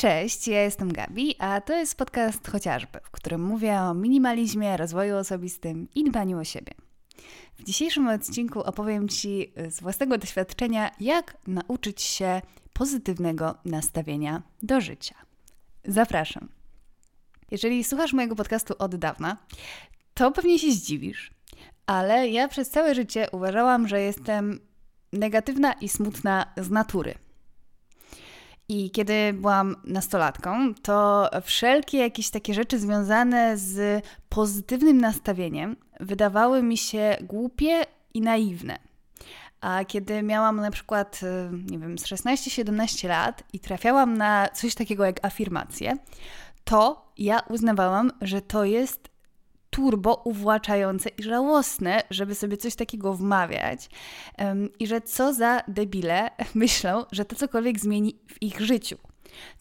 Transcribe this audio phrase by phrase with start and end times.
[0.00, 5.16] Cześć, ja jestem Gabi, a to jest podcast chociażby, w którym mówię o minimalizmie, rozwoju
[5.16, 6.72] osobistym i dbaniu o siebie.
[7.58, 12.42] W dzisiejszym odcinku opowiem Ci z własnego doświadczenia, jak nauczyć się
[12.72, 15.14] pozytywnego nastawienia do życia.
[15.84, 16.48] Zapraszam.
[17.50, 19.36] Jeżeli słuchasz mojego podcastu od dawna,
[20.14, 21.30] to pewnie się zdziwisz,
[21.86, 24.60] ale ja przez całe życie uważałam, że jestem
[25.12, 27.14] negatywna i smutna z natury.
[28.68, 36.76] I kiedy byłam nastolatką, to wszelkie jakieś takie rzeczy związane z pozytywnym nastawieniem wydawały mi
[36.76, 37.82] się głupie
[38.14, 38.78] i naiwne.
[39.60, 44.74] A kiedy miałam na przykład, y, nie wiem, z 16-17 lat i trafiałam na coś
[44.74, 45.96] takiego jak afirmacje,
[46.64, 49.08] to ja uznawałam, że to jest
[49.78, 53.90] turbo uwłaczające i żałosne, żeby sobie coś takiego wmawiać
[54.38, 58.96] um, i że co za debile myślą, że to cokolwiek zmieni w ich życiu.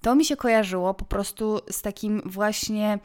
[0.01, 2.99] To mi się kojarzyło po prostu z takim właśnie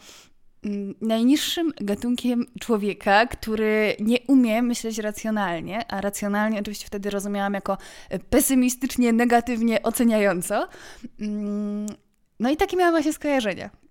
[0.64, 7.78] mm, najniższym gatunkiem człowieka, który nie umie myśleć racjonalnie, a racjonalnie oczywiście wtedy rozumiałam jako
[8.30, 10.68] pesymistycznie, negatywnie oceniająco.
[11.20, 11.86] Mm,
[12.40, 13.81] no i takie miałam właśnie skojarzenia.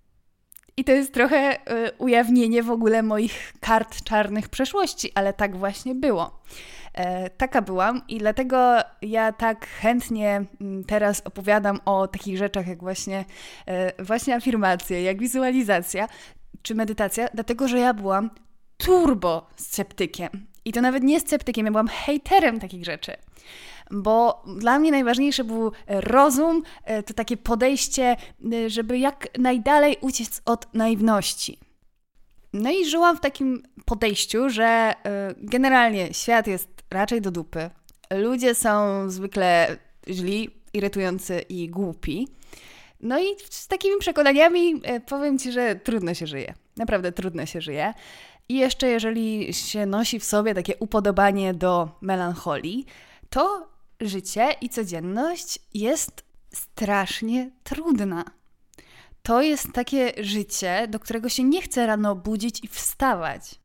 [0.77, 5.95] I to jest trochę y, ujawnienie w ogóle moich kart czarnych przeszłości, ale tak właśnie
[5.95, 6.41] było.
[6.94, 12.80] E, taka byłam i dlatego ja tak chętnie mm, teraz opowiadam o takich rzeczach jak
[12.80, 13.25] właśnie,
[13.67, 16.08] e, właśnie afirmacje, jak wizualizacja
[16.61, 18.30] czy medytacja, dlatego że ja byłam
[18.78, 20.30] turbo sceptykiem.
[20.66, 23.13] I to nawet nie sceptykiem, ja byłam hejterem takich rzeczy
[23.92, 28.16] bo dla mnie najważniejszy był rozum, e, to takie podejście,
[28.53, 31.58] e, żeby jak najdalej uciec od naiwności.
[32.53, 34.94] No i żyłam w takim podejściu, że e,
[35.38, 37.69] generalnie świat jest raczej do dupy.
[38.12, 42.28] Ludzie są zwykle źli, irytujący i głupi.
[43.00, 46.53] No i z takimi przekonaniami powiem Ci, że trudno się żyje.
[46.78, 47.94] Naprawdę trudno się żyje.
[48.50, 52.85] I jeszcze jeżeli się nosi w sobie takie upodobanie do melancholii,
[53.29, 53.71] to
[54.01, 56.23] życie i codzienność jest
[56.53, 58.25] strasznie trudna.
[59.23, 63.61] To jest takie życie, do którego się nie chce rano budzić i wstawać.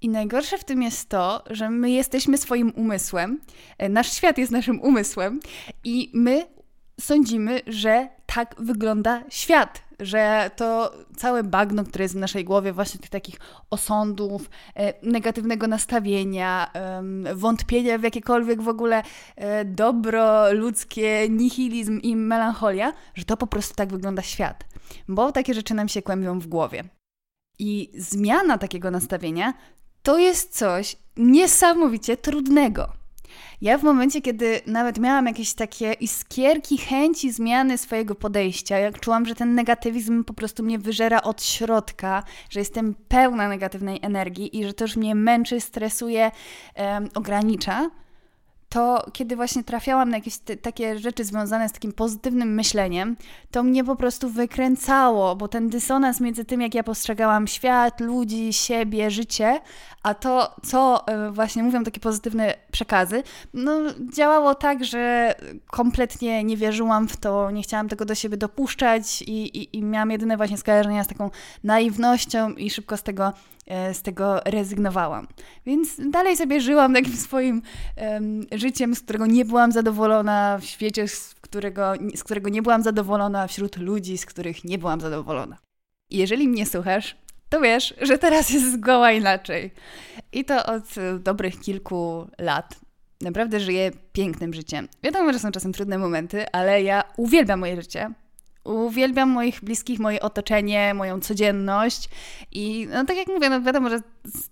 [0.00, 3.40] I najgorsze w tym jest to, że my jesteśmy swoim umysłem,
[3.78, 5.40] e, nasz świat jest naszym umysłem
[5.84, 6.46] i my
[7.00, 13.00] sądzimy, że tak wygląda świat, że to całe bagno, które jest w naszej głowie, właśnie
[13.00, 13.40] tych takich
[13.70, 16.70] osądów, e, negatywnego nastawienia,
[17.34, 19.02] wątpienia w jakiekolwiek w ogóle
[19.36, 24.64] e, dobro ludzkie, nihilizm i melancholia, że to po prostu tak wygląda świat.
[25.08, 26.84] Bo takie rzeczy nam się kłębią w głowie.
[27.58, 29.54] I zmiana takiego nastawienia
[30.02, 32.99] to jest coś niesamowicie trudnego.
[33.60, 39.26] Ja w momencie, kiedy nawet miałam jakieś takie iskierki chęci zmiany swojego podejścia, jak czułam,
[39.26, 44.64] że ten negatywizm po prostu mnie wyżera od środka, że jestem pełna negatywnej energii i
[44.64, 46.30] że to już mnie męczy, stresuje,
[46.76, 47.90] um, ogranicza,
[48.70, 53.16] to kiedy właśnie trafiałam na jakieś takie rzeczy związane z takim pozytywnym myśleniem,
[53.50, 58.52] to mnie po prostu wykręcało, bo ten dysonans między tym, jak ja postrzegałam świat, ludzi,
[58.52, 59.60] siebie, życie,
[60.02, 63.22] a to, co e, właśnie mówią takie pozytywne przekazy,
[63.54, 63.72] no
[64.14, 65.34] działało tak, że
[65.70, 70.10] kompletnie nie wierzyłam w to, nie chciałam tego do siebie dopuszczać i, i, i miałam
[70.10, 71.30] jedyne właśnie skojarzenia z taką
[71.64, 73.32] naiwnością i szybko z tego
[73.92, 75.26] z tego rezygnowałam.
[75.66, 77.62] Więc dalej sobie żyłam takim swoim
[77.96, 82.82] um, życiem, z którego nie byłam zadowolona, w świecie, z którego, z którego nie byłam
[82.82, 85.58] zadowolona, wśród ludzi, z których nie byłam zadowolona.
[86.10, 87.16] Jeżeli mnie słuchasz,
[87.48, 89.70] to wiesz, że teraz jest zgoła inaczej.
[90.32, 92.80] I to od e, dobrych kilku lat.
[93.20, 94.88] Naprawdę żyję pięknym życiem.
[95.02, 98.10] Wiadomo, że są czasem trudne momenty, ale ja uwielbiam moje życie.
[98.64, 102.08] Uwielbiam moich bliskich, moje otoczenie, moją codzienność
[102.52, 104.00] i no tak jak mówię, no wiadomo, że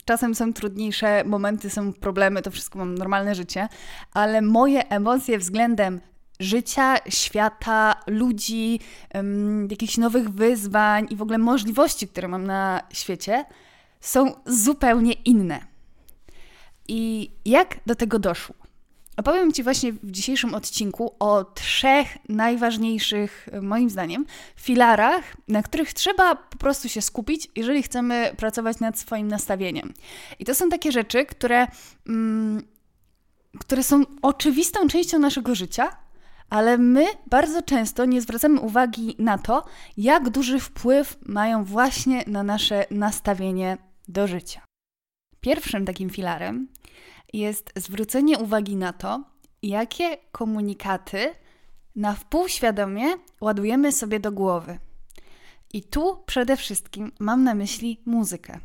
[0.04, 3.68] czasem są trudniejsze momenty, są problemy, to wszystko mam normalne życie,
[4.12, 6.00] ale moje emocje względem
[6.40, 8.80] życia, świata, ludzi,
[9.14, 13.44] um, jakichś nowych wyzwań i w ogóle możliwości, które mam na świecie,
[14.00, 15.60] są zupełnie inne.
[16.88, 18.67] I jak do tego doszło?
[19.18, 24.26] Opowiem Ci właśnie w dzisiejszym odcinku o trzech najważniejszych, moim zdaniem,
[24.56, 29.94] filarach, na których trzeba po prostu się skupić, jeżeli chcemy pracować nad swoim nastawieniem.
[30.38, 31.66] I to są takie rzeczy, które,
[32.08, 32.62] mm,
[33.58, 35.96] które są oczywistą częścią naszego życia,
[36.50, 39.64] ale my bardzo często nie zwracamy uwagi na to,
[39.96, 43.78] jak duży wpływ mają właśnie na nasze nastawienie
[44.08, 44.60] do życia.
[45.40, 46.68] Pierwszym takim filarem
[47.32, 49.24] jest zwrócenie uwagi na to,
[49.62, 51.34] jakie komunikaty
[51.96, 53.04] na wpół świadomie
[53.40, 54.78] ładujemy sobie do głowy.
[55.72, 58.58] I tu przede wszystkim mam na myśli muzykę.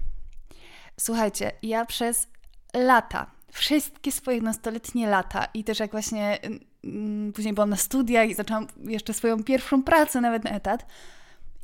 [1.00, 2.28] Słuchajcie, ja przez
[2.74, 6.40] lata, wszystkie swoje nastoletnie lata i też jak właśnie
[6.84, 10.86] mm, później byłam na studiach i zaczęłam jeszcze swoją pierwszą pracę nawet na etat,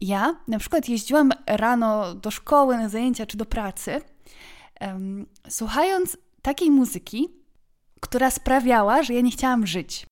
[0.02, 4.02] ja na przykład jeździłam rano do szkoły, na zajęcia czy do pracy,
[4.82, 6.18] um, słuchając
[6.50, 7.30] takiej muzyki,
[8.00, 10.06] która sprawiała, że ja nie chciałam żyć.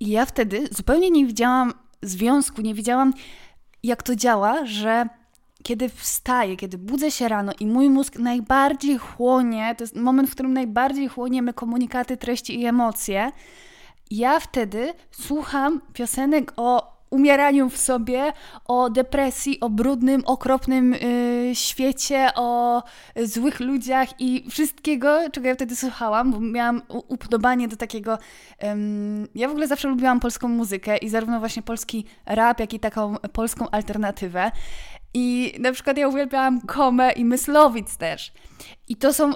[0.00, 1.72] I ja wtedy zupełnie nie widziałam
[2.02, 3.14] związku, nie widziałam,
[3.82, 5.08] jak to działa, że
[5.62, 10.32] kiedy wstaję, kiedy budzę się rano i mój mózg najbardziej chłonie, to jest moment, w
[10.32, 13.32] którym najbardziej chłoniemy komunikaty, treści i emocje,
[14.10, 18.32] ja wtedy słucham piosenek o umieraniu w sobie,
[18.64, 22.82] o depresji, o brudnym, okropnym yy, świecie, o
[23.24, 28.18] złych ludziach i wszystkiego, czego ja wtedy słuchałam, bo miałam upodobanie do takiego.
[28.62, 28.68] Yy,
[29.34, 33.16] ja w ogóle zawsze lubiłam polską muzykę i zarówno właśnie polski rap, jak i taką
[33.32, 34.50] polską alternatywę.
[35.14, 38.32] I na przykład ja uwielbiałam Komę i Myslowic też.
[38.88, 39.32] I to są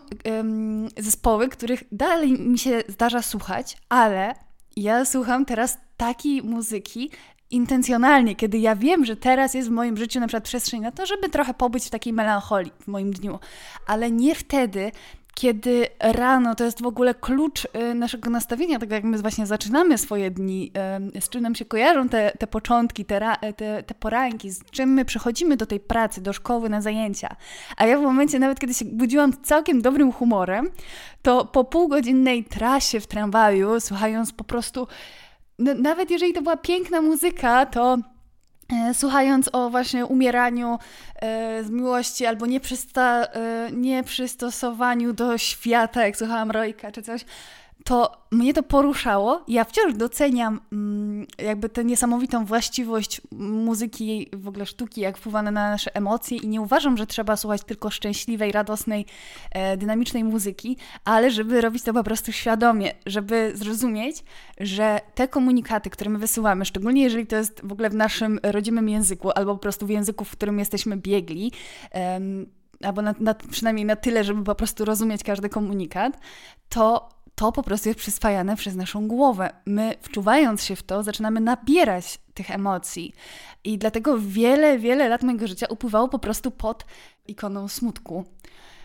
[0.96, 4.34] zespoły, których dalej mi się zdarza słuchać, ale
[4.76, 7.10] ja słucham teraz takiej muzyki,
[7.50, 11.06] intencjonalnie, kiedy ja wiem, że teraz jest w moim życiu na przykład przestrzeń na to,
[11.06, 13.38] żeby trochę pobyć w takiej melancholii w moim dniu,
[13.86, 14.92] ale nie wtedy,
[15.34, 19.98] kiedy rano to jest w ogóle klucz y, naszego nastawienia, tak jak my właśnie zaczynamy
[19.98, 20.72] swoje dni,
[21.20, 25.04] z czym nam się kojarzą te, te początki, te, te, te poranki, z czym my
[25.04, 27.36] przychodzimy do tej pracy, do szkoły, na zajęcia.
[27.76, 30.70] A ja w momencie, nawet kiedy się budziłam całkiem dobrym humorem,
[31.22, 34.86] to po półgodzinnej trasie w tramwaju, słuchając po prostu
[35.58, 37.98] nawet jeżeli to była piękna muzyka, to
[38.72, 40.78] e, słuchając o właśnie umieraniu
[41.16, 47.24] e, z miłości albo nieprzysta, e, nieprzystosowaniu do świata, jak słuchałam Rojka czy coś,
[47.88, 49.44] to mnie to poruszało.
[49.48, 55.50] Ja wciąż doceniam mm, jakby tę niesamowitą właściwość muzyki, w ogóle sztuki, jak wpływa na
[55.50, 59.06] nasze emocje i nie uważam, że trzeba słuchać tylko szczęśliwej, radosnej,
[59.50, 64.24] e, dynamicznej muzyki, ale żeby robić to po prostu świadomie, żeby zrozumieć,
[64.60, 68.88] że te komunikaty, które my wysyłamy, szczególnie jeżeli to jest w ogóle w naszym rodzimym
[68.88, 71.52] języku albo po prostu w języku, w którym jesteśmy biegli,
[72.82, 76.18] albo na, na, przynajmniej na tyle, żeby po prostu rozumieć każdy komunikat,
[76.68, 77.08] to
[77.38, 79.50] to po prostu jest przyswajane przez naszą głowę.
[79.66, 83.14] My, wczuwając się w to, zaczynamy nabierać tych emocji.
[83.64, 86.84] I dlatego wiele, wiele lat mojego życia upływało po prostu pod
[87.26, 88.24] ikoną smutku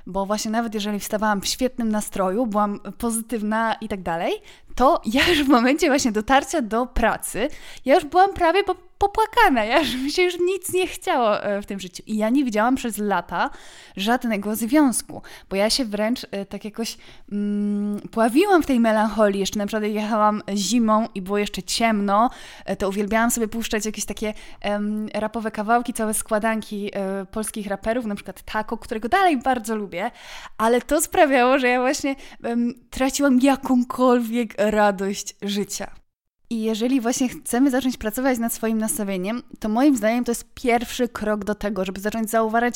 [0.07, 4.33] bo właśnie nawet jeżeli wstawałam w świetnym nastroju, byłam pozytywna i tak dalej,
[4.75, 7.47] to ja już w momencie właśnie dotarcia do pracy,
[7.85, 11.61] ja już byłam prawie po, popłakana, ja już mi się już nic nie chciało e,
[11.61, 12.03] w tym życiu.
[12.07, 13.49] I ja nie widziałam przez lata
[13.97, 16.97] żadnego związku, bo ja się wręcz e, tak jakoś
[17.31, 19.39] mm, pławiłam w tej melancholii.
[19.39, 22.29] Jeszcze na przykład jechałam zimą i było jeszcze ciemno,
[22.65, 24.33] e, to uwielbiałam sobie puszczać jakieś takie
[24.65, 26.91] um, rapowe kawałki, całe składanki
[27.31, 30.11] polskich raperów, na przykład Tako, którego dalej bardzo lubię,
[30.57, 36.03] ale to sprawiało, że ja właśnie um, traciłam jakąkolwiek radość życia.
[36.53, 41.07] I jeżeli właśnie chcemy zacząć pracować nad swoim nastawieniem, to moim zdaniem to jest pierwszy
[41.07, 42.75] krok do tego, żeby zacząć zauważać,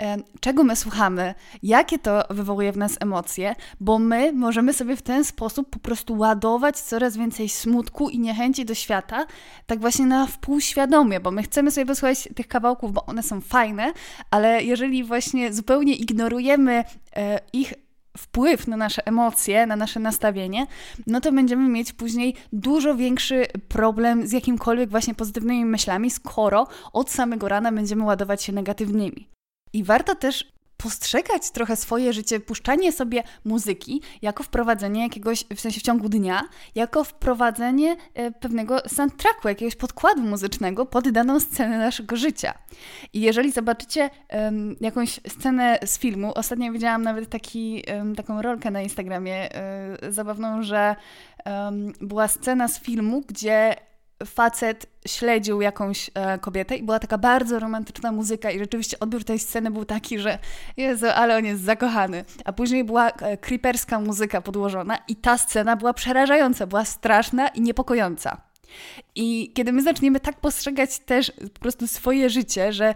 [0.00, 5.02] e, czego my słuchamy, jakie to wywołuje w nas emocje, bo my możemy sobie w
[5.02, 9.26] ten sposób po prostu ładować coraz więcej smutku i niechęci do świata,
[9.66, 13.40] tak właśnie na wpół świadomie, bo my chcemy sobie posłuchać tych kawałków, bo one są
[13.40, 13.92] fajne,
[14.30, 16.84] ale jeżeli właśnie zupełnie ignorujemy
[17.16, 17.74] e, ich
[18.18, 20.66] wpływ na nasze emocje, na nasze nastawienie,
[21.06, 27.10] no to będziemy mieć później dużo większy problem z jakimkolwiek właśnie pozytywnymi myślami, skoro od
[27.10, 29.28] samego rana będziemy ładować się negatywnymi.
[29.72, 30.53] I warto też
[30.84, 36.42] postrzegać trochę swoje życie, puszczanie sobie muzyki jako wprowadzenie jakiegoś, w sensie w ciągu dnia,
[36.74, 42.54] jako wprowadzenie e, pewnego soundtracku, jakiegoś podkładu muzycznego pod daną scenę naszego życia.
[43.12, 48.70] I jeżeli zobaczycie um, jakąś scenę z filmu, ostatnio widziałam nawet taki, um, taką rolkę
[48.70, 49.48] na Instagramie
[50.00, 50.96] um, zabawną, że
[52.00, 53.76] była scena z filmu, gdzie
[54.26, 59.38] facet śledził jakąś e, kobietę i była taka bardzo romantyczna muzyka i rzeczywiście odbiór tej
[59.38, 60.38] sceny był taki, że
[60.76, 62.24] Jezu, ale on jest zakochany.
[62.44, 67.60] A później była e, creeperska muzyka podłożona i ta scena była przerażająca, była straszna i
[67.60, 68.53] niepokojąca.
[69.14, 72.94] I kiedy my zaczniemy tak postrzegać też po prostu swoje życie, że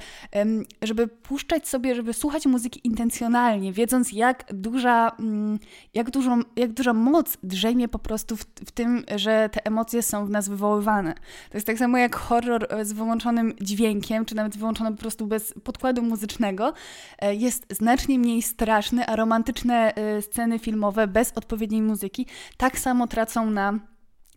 [0.82, 5.58] żeby puszczać sobie, żeby słuchać muzyki intencjonalnie, wiedząc jak duża, mm,
[5.94, 10.26] jak dużą, jak duża moc drzemie po prostu w, w tym, że te emocje są
[10.26, 11.14] w nas wywoływane.
[11.50, 15.26] To jest tak samo jak horror e, z wyłączonym dźwiękiem, czy nawet wyłączony po prostu
[15.26, 16.73] bez podkładu muzycznego,
[17.18, 23.06] e, jest znacznie mniej straszny, a romantyczne e, sceny filmowe bez odpowiedniej muzyki tak samo
[23.06, 23.78] tracą na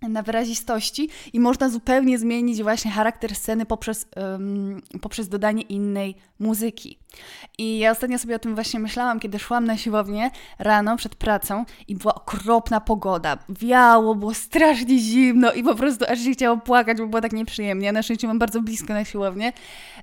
[0.09, 6.97] na wyrazistości i można zupełnie zmienić właśnie charakter sceny poprzez, um, poprzez dodanie innej muzyki.
[7.57, 11.65] I ja ostatnio sobie o tym właśnie myślałam, kiedy szłam na siłownię rano przed pracą
[11.87, 13.37] i była okropna pogoda.
[13.49, 17.91] Wiało, było strasznie zimno i po prostu aż się chciało płakać, bo było tak nieprzyjemnie.
[17.91, 19.53] Na szczęście mam bardzo blisko na siłownię,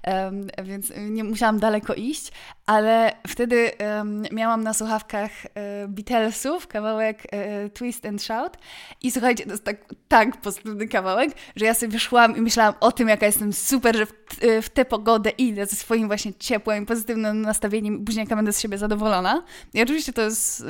[0.06, 2.32] um, więc nie musiałam daleko iść,
[2.68, 8.56] ale wtedy um, miałam na słuchawkach um, Beatlesów kawałek um, Twist and Shout
[9.02, 9.76] i słuchajcie, to jest tak,
[10.08, 14.06] tak pozytywny kawałek, że ja sobie wyszłam i myślałam o tym, jaka jestem super, że
[14.06, 14.12] w,
[14.62, 18.60] w tę pogodę idę ze swoim właśnie ciepłem i pozytywnym nastawieniem i później będę z
[18.60, 19.42] siebie zadowolona.
[19.74, 20.64] I oczywiście to jest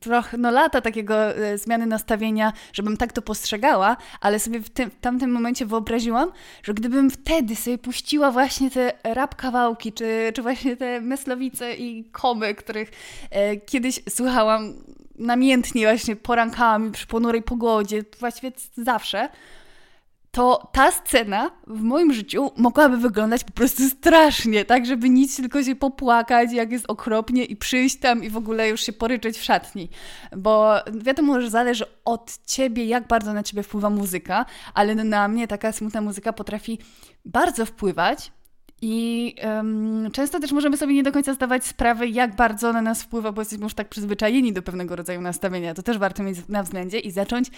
[0.00, 1.14] trochę, no lata takiego
[1.56, 6.32] zmiany nastawienia, żebym tak to postrzegała, ale sobie w, tym, w tamtym momencie wyobraziłam,
[6.62, 11.00] że gdybym wtedy sobie puściła właśnie te rap kawałki, czy, czy właśnie te
[11.78, 12.90] i komy, których
[13.30, 14.74] e, kiedyś słuchałam
[15.18, 19.28] namiętnie właśnie porankami przy ponurej pogodzie, właściwie zawsze,
[20.34, 25.62] to ta scena w moim życiu mogłaby wyglądać po prostu strasznie, tak, żeby nic, tylko
[25.62, 29.44] się popłakać, jak jest okropnie i przyjść tam i w ogóle już się poryczeć w
[29.44, 29.88] szatni.
[30.36, 35.48] Bo wiadomo, że zależy od ciebie, jak bardzo na ciebie wpływa muzyka, ale na mnie
[35.48, 36.78] taka smutna muzyka potrafi
[37.24, 38.32] bardzo wpływać,
[38.86, 43.02] i um, często też możemy sobie nie do końca zdawać sprawy, jak bardzo na nas
[43.02, 45.74] wpływa, bo jesteśmy już tak przyzwyczajeni do pewnego rodzaju nastawienia.
[45.74, 47.48] To też warto mieć na względzie i zacząć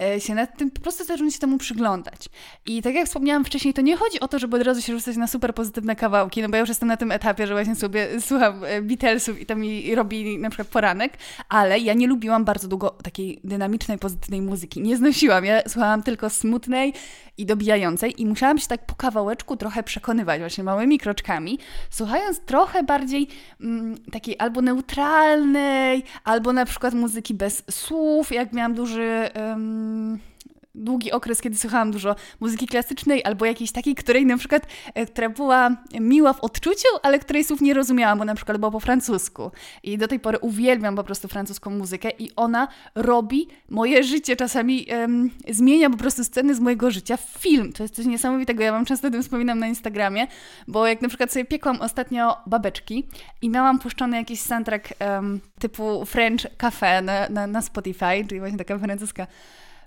[0.00, 2.28] e, się nad tym, po prostu zacząć się temu przyglądać.
[2.66, 5.16] I tak jak wspomniałam wcześniej, to nie chodzi o to, żeby od razu się rzucać
[5.16, 8.20] na super pozytywne kawałki, no bo ja już jestem na tym etapie, że właśnie sobie
[8.20, 11.12] słucham e, Beatlesów i to mi robi na przykład poranek,
[11.48, 14.80] ale ja nie lubiłam bardzo długo takiej dynamicznej, pozytywnej muzyki.
[14.80, 15.44] Nie znosiłam.
[15.44, 16.92] Ja słuchałam tylko smutnej
[17.38, 21.58] i dobijającej i musiałam się tak po kawałeczku trochę przekonywać właśnie małymi kroczkami,
[21.90, 23.28] słuchając trochę bardziej
[23.60, 29.28] mm, takiej albo neutralnej, albo na przykład muzyki bez słów, jak miałam duży.
[29.36, 30.29] Um,
[30.80, 35.28] długi okres, kiedy słuchałam dużo muzyki klasycznej albo jakiejś takiej, której na przykład, e, która
[35.28, 35.70] była
[36.00, 39.50] miła w odczuciu, ale której słów nie rozumiałam, bo na przykład była po francusku.
[39.82, 44.86] I do tej pory uwielbiam po prostu francuską muzykę i ona robi moje życie, czasami
[45.48, 47.72] zmienia po prostu sceny z mojego życia w film.
[47.72, 48.62] To jest coś niesamowitego.
[48.62, 50.26] Ja wam często o tym wspominam na Instagramie,
[50.68, 53.08] bo jak na przykład sobie piekłam ostatnio babeczki
[53.42, 54.88] i miałam puszczony jakiś soundtrack
[55.58, 59.26] typu French Cafe na, na, na Spotify, czyli właśnie taka francuska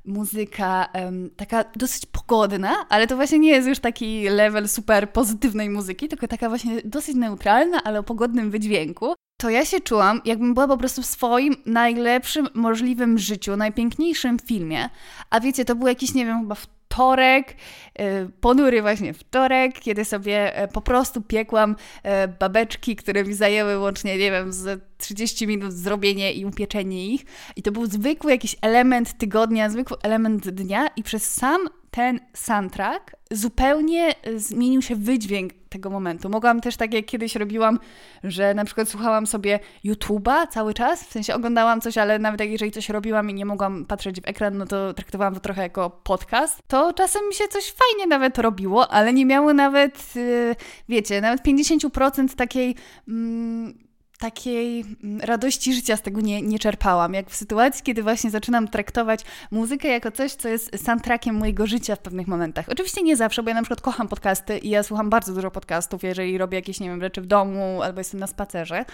[0.06, 5.70] muzyka um, taka dosyć pogodna, ale to właśnie nie jest już taki level super pozytywnej
[5.70, 9.14] muzyki, tylko taka właśnie dosyć neutralna, ale o pogodnym wydźwięku.
[9.42, 14.90] To ja się czułam, jakbym była po prostu w swoim najlepszym możliwym życiu, najpiękniejszym filmie.
[15.30, 16.56] A wiecie, to był jakiś, nie wiem, chyba
[16.94, 23.34] wtorek, y, ponury właśnie wtorek, kiedy sobie e, po prostu piekłam e, babeczki, które mi
[23.34, 27.26] zajęły łącznie, nie wiem, z 30 minut zrobienie i upieczenie ich.
[27.56, 33.16] I to był zwykły jakiś element tygodnia, zwykły element dnia i przez sam ten soundtrack
[33.32, 36.30] zupełnie zmienił się wydźwięk tego momentu.
[36.30, 37.80] Mogłam też tak jak kiedyś robiłam,
[38.24, 42.50] że na przykład słuchałam sobie YouTube'a cały czas, w sensie oglądałam coś, ale nawet jak
[42.50, 45.90] jeżeli coś robiłam i nie mogłam patrzeć w ekran, no to traktowałam to trochę jako
[45.90, 46.62] podcast.
[46.68, 50.56] To czasem mi się coś fajnie nawet robiło, ale nie miało nawet, y,
[50.90, 52.76] wiecie, nawet 50% takiej...
[53.08, 53.83] Mm,
[54.24, 57.14] takiej mm, radości życia z tego nie, nie czerpałam.
[57.14, 61.96] Jak w sytuacji, kiedy właśnie zaczynam traktować muzykę jako coś, co jest soundtrackiem mojego życia
[61.96, 62.70] w pewnych momentach.
[62.70, 66.04] Oczywiście nie zawsze, bo ja na przykład kocham podcasty i ja słucham bardzo dużo podcastów,
[66.04, 68.86] jeżeli robię jakieś, nie wiem, rzeczy w domu albo jestem na spacerze,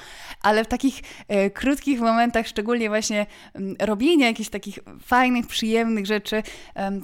[0.42, 6.44] ale w takich e, krótkich momentach, szczególnie właśnie m, robienia jakichś takich fajnych, przyjemnych rzeczy,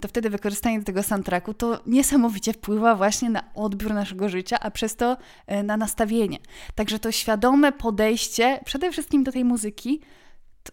[0.02, 4.96] to wtedy wykorzystanie tego soundtracku to niesamowicie wpływa właśnie na odbiór naszego życia, a przez
[4.96, 5.18] to
[5.48, 6.38] e, na nastawienie.
[6.76, 10.02] Także to świadome podejście podejście przede wszystkim do tej muzyki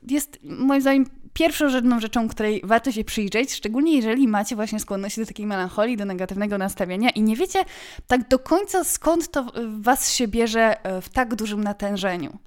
[0.09, 5.27] jest moim zdaniem pierwszorzędną rzeczą, której warto się przyjrzeć, szczególnie jeżeli macie właśnie skłonność do
[5.27, 7.65] takiej melancholii, do negatywnego nastawienia i nie wiecie
[8.07, 12.39] tak do końca skąd to was się bierze e, w tak dużym natężeniu.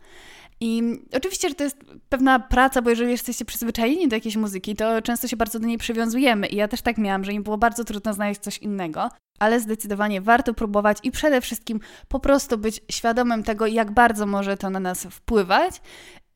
[0.61, 0.83] I
[1.13, 1.77] oczywiście, że to jest
[2.09, 5.77] pewna praca, bo jeżeli jesteście przyzwyczajeni do jakiejś muzyki, to często się bardzo do niej
[5.77, 6.47] przywiązujemy.
[6.47, 9.09] I ja też tak miałam, że mi było bardzo trudno znaleźć coś innego
[9.39, 14.57] ale zdecydowanie warto próbować i przede wszystkim po prostu być świadomym tego, jak bardzo może
[14.57, 15.81] to na nas wpływać.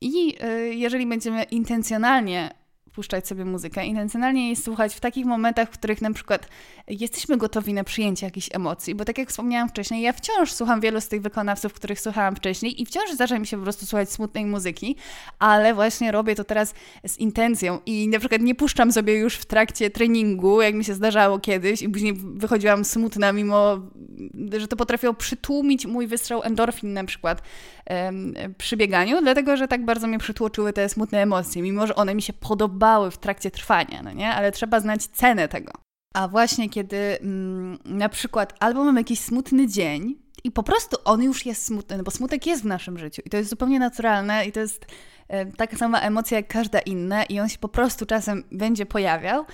[0.01, 2.59] I y, jeżeli będziemy intencjonalnie
[2.89, 6.48] puszczać sobie muzykę, intencjonalnie jej słuchać w takich momentach, w których na przykład
[6.88, 11.01] jesteśmy gotowi na przyjęcie jakichś emocji, bo tak jak wspomniałam wcześniej, ja wciąż słucham wielu
[11.01, 14.46] z tych wykonawców, których słuchałam wcześniej i wciąż zdarza mi się po prostu słuchać smutnej
[14.46, 14.96] muzyki,
[15.39, 16.74] ale właśnie robię to teraz
[17.08, 20.93] z intencją i na przykład nie puszczam sobie już w trakcie treningu, jak mi się
[20.93, 23.79] zdarzało kiedyś i później wychodziłam smutna, mimo
[24.58, 27.41] że to potrafiło przytłumić mój wystrzał endorfin na przykład
[28.58, 32.22] przy bieganiu, dlatego, że tak bardzo mnie przytłoczyły te smutne emocje, mimo że one mi
[32.22, 34.29] się podobały podobały w trakcie trwania, no nie?
[34.29, 35.71] Ale trzeba znać cenę tego.
[36.13, 41.24] A właśnie kiedy mm, na przykład albo mamy jakiś smutny dzień i po prostu on
[41.24, 44.45] już jest smutny, no bo smutek jest w naszym życiu i to jest zupełnie naturalne
[44.45, 44.86] i to jest
[45.57, 49.45] taka sama emocja jak każda inna i on się po prostu czasem będzie pojawiał,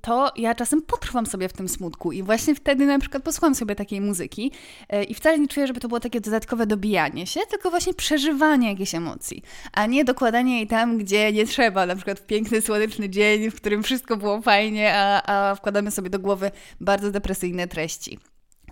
[0.00, 3.74] to ja czasem potrwam sobie w tym smutku i właśnie wtedy na przykład posłucham sobie
[3.74, 4.52] takiej muzyki
[4.88, 8.70] e, i wcale nie czuję, żeby to było takie dodatkowe dobijanie się, tylko właśnie przeżywanie
[8.70, 9.42] jakiejś emocji,
[9.72, 13.56] a nie dokładanie jej tam, gdzie nie trzeba, na przykład w piękny, słoneczny dzień, w
[13.56, 18.18] którym wszystko było fajnie, a, a wkładamy sobie do głowy bardzo depresyjne treści.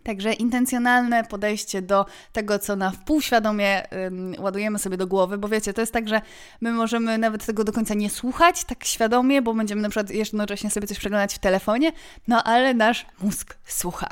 [0.02, 5.72] Także intencjonalne podejście do tego, co na wpółświadomie ym, ładujemy sobie do głowy, bo wiecie,
[5.72, 6.20] to jest tak, że
[6.60, 10.70] my możemy nawet tego do końca nie słuchać tak świadomie, bo będziemy na przykład jednocześnie
[10.70, 11.92] sobie coś przeglądać w telefonie,
[12.28, 14.08] no ale nasz mózg słucha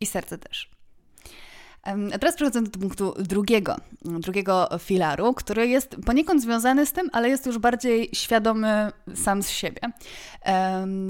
[0.00, 0.70] i serce też.
[2.14, 7.28] A teraz przechodzę do punktu drugiego, drugiego filaru, który jest poniekąd związany z tym, ale
[7.28, 9.80] jest już bardziej świadomy sam z siebie.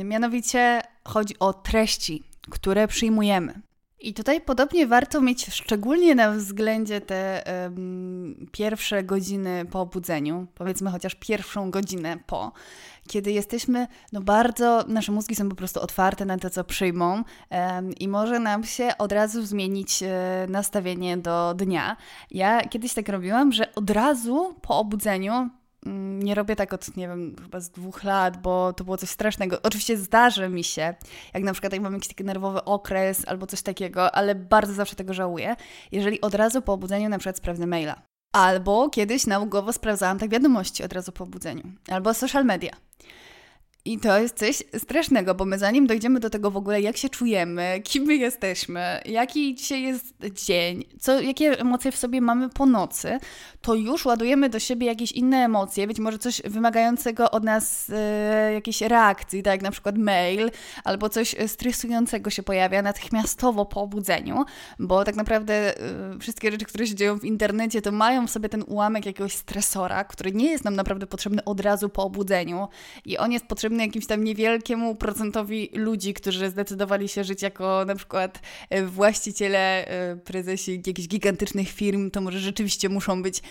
[0.04, 3.67] Mianowicie chodzi o treści, które przyjmujemy.
[4.00, 10.90] I tutaj podobnie warto mieć szczególnie na względzie te um, pierwsze godziny po obudzeniu, powiedzmy
[10.90, 12.52] chociaż pierwszą godzinę po,
[13.08, 17.92] kiedy jesteśmy, no bardzo, nasze mózgi są po prostu otwarte na to, co przyjmą um,
[17.92, 21.96] i może nam się od razu zmienić e, nastawienie do dnia.
[22.30, 25.50] Ja kiedyś tak robiłam, że od razu po obudzeniu
[25.86, 29.62] nie robię tak od, nie wiem, chyba z dwóch lat, bo to było coś strasznego.
[29.62, 30.94] Oczywiście zdarzy mi się,
[31.34, 34.96] jak na przykład jak mam jakiś taki nerwowy okres albo coś takiego, ale bardzo zawsze
[34.96, 35.56] tego żałuję,
[35.92, 38.02] jeżeli od razu po obudzeniu na przykład sprawdzę maila.
[38.32, 41.62] Albo kiedyś nałogowo sprawdzałam tak wiadomości od razu po obudzeniu.
[41.88, 42.72] Albo social media.
[43.88, 47.08] I to jest coś strasznego, bo my zanim dojdziemy do tego w ogóle, jak się
[47.08, 52.66] czujemy, kim my jesteśmy, jaki dzisiaj jest dzień, co, jakie emocje w sobie mamy po
[52.66, 53.18] nocy,
[53.60, 58.52] to już ładujemy do siebie jakieś inne emocje, być może coś wymagającego od nas e,
[58.52, 60.50] jakiejś reakcji, tak jak na przykład mail,
[60.84, 64.44] albo coś stresującego się pojawia natychmiastowo po obudzeniu,
[64.78, 68.48] bo tak naprawdę e, wszystkie rzeczy, które się dzieją w internecie, to mają w sobie
[68.48, 72.68] ten ułamek jakiegoś stresora, który nie jest nam naprawdę potrzebny od razu po obudzeniu
[73.04, 77.94] i on jest potrzebny jakimś tam niewielkiemu procentowi ludzi, którzy zdecydowali się żyć jako na
[77.94, 83.42] przykład e, właściciele, e, prezesi jakichś gigantycznych firm, to może rzeczywiście muszą być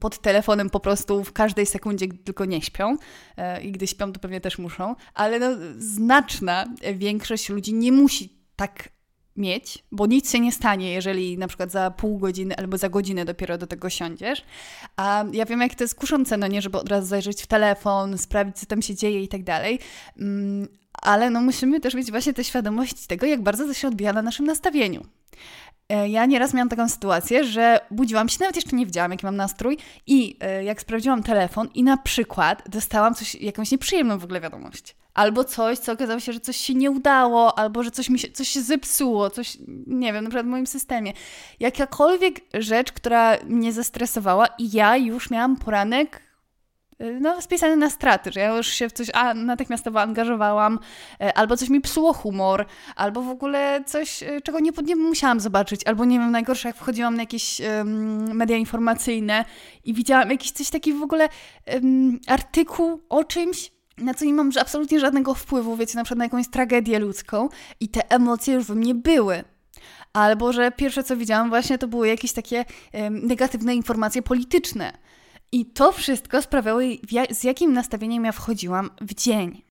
[0.00, 2.96] pod telefonem po prostu w każdej sekundzie, gdy tylko nie śpią.
[3.36, 8.38] E, I gdy śpią, to pewnie też muszą, ale no, znaczna większość ludzi nie musi
[8.56, 8.88] tak
[9.36, 13.24] mieć, bo nic się nie stanie, jeżeli na przykład za pół godziny albo za godzinę
[13.24, 14.44] dopiero do tego siądziesz.
[14.96, 18.18] A ja wiem, jak to jest kuszące, no nie, żeby od razu zajrzeć w telefon,
[18.18, 19.78] sprawdzić, co tam się dzieje i tak dalej.
[20.18, 24.12] Mm, ale no musimy też mieć właśnie tę świadomość tego, jak bardzo to się odbija
[24.12, 25.06] na naszym nastawieniu.
[25.88, 29.36] E, ja nieraz miałam taką sytuację, że budziłam się, nawet jeszcze nie wiedziałam, jaki mam
[29.36, 34.40] nastrój i e, jak sprawdziłam telefon i na przykład dostałam coś, jakąś nieprzyjemną w ogóle
[34.40, 34.96] wiadomość.
[35.14, 38.30] Albo coś, co okazało się, że coś się nie udało, albo że coś, mi się,
[38.30, 41.12] coś się zepsuło, coś, nie wiem, na przykład w moim systemie.
[41.60, 46.32] Jakakolwiek rzecz, która mnie zestresowała i ja już miałam poranek
[47.02, 50.78] Y, no, spisane na straty, że ja już się w coś a, natychmiastowo angażowałam,
[51.22, 55.40] y, albo coś mi psuło humor, albo w ogóle coś, y, czego nie, nie musiałam
[55.40, 59.44] zobaczyć, albo nie wiem, najgorsze jak wchodziłam na jakieś um, media informacyjne
[59.84, 61.28] i widziałam jakiś coś taki w ogóle
[61.72, 66.24] um, artykuł o czymś, na co nie mam absolutnie żadnego wpływu, wiecie, na przykład na
[66.24, 67.48] jakąś tragedię ludzką
[67.80, 69.44] i te emocje już we mnie były.
[70.12, 74.92] Albo, że pierwsze co widziałam właśnie to były jakieś takie um, negatywne informacje polityczne
[75.52, 76.80] i to wszystko sprawiało,
[77.30, 79.62] z jakim nastawieniem ja wchodziłam w dzień.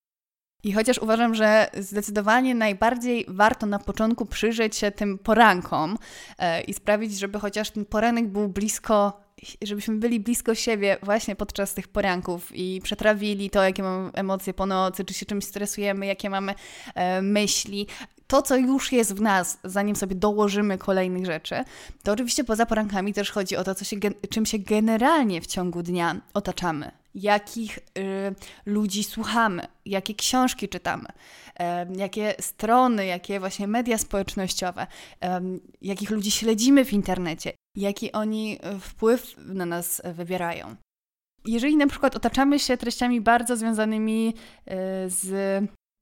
[0.63, 5.97] I chociaż uważam, że zdecydowanie najbardziej warto na początku przyjrzeć się tym porankom
[6.37, 9.21] e, i sprawić, żeby chociaż ten poranek był blisko,
[9.61, 14.65] żebyśmy byli blisko siebie właśnie podczas tych poranków i przetrawili to, jakie mamy emocje po
[14.65, 16.55] nocy, czy się czymś stresujemy, jakie mamy
[16.95, 17.87] e, myśli,
[18.27, 21.55] to, co już jest w nas, zanim sobie dołożymy kolejnych rzeczy,
[22.03, 23.97] to oczywiście poza porankami też chodzi o to, co się,
[24.29, 27.00] czym się generalnie w ciągu dnia otaczamy.
[27.15, 31.63] Jakich y, ludzi słuchamy, jakie książki czytamy, y,
[31.97, 34.87] jakie strony, jakie właśnie media społecznościowe,
[35.23, 35.27] y,
[35.81, 40.75] jakich ludzi śledzimy w internecie, jaki oni wpływ na nas wywierają.
[41.45, 44.73] Jeżeli na przykład otaczamy się treściami bardzo związanymi y,
[45.09, 45.29] z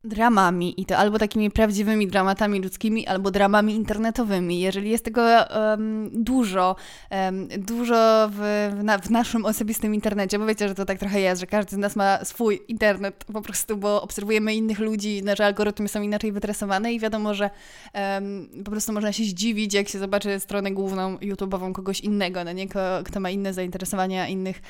[0.03, 4.59] dramami i to albo takimi prawdziwymi dramatami ludzkimi, albo dramami internetowymi.
[4.59, 6.75] Jeżeli jest tego um, dużo,
[7.12, 11.19] um, dużo w, w, na, w, naszym osobistym internecie, bo wiecie, że to tak trochę
[11.19, 15.45] jest, że każdy z nas ma swój internet po prostu, bo obserwujemy innych ludzi, nasze
[15.45, 17.49] algorytmy są inaczej wytresowane i wiadomo, że
[17.93, 22.51] um, po prostu można się zdziwić, jak się zobaczy stronę główną YouTube'ową kogoś innego, no
[22.51, 22.67] nie?
[23.05, 24.62] kto ma inne zainteresowania, innych,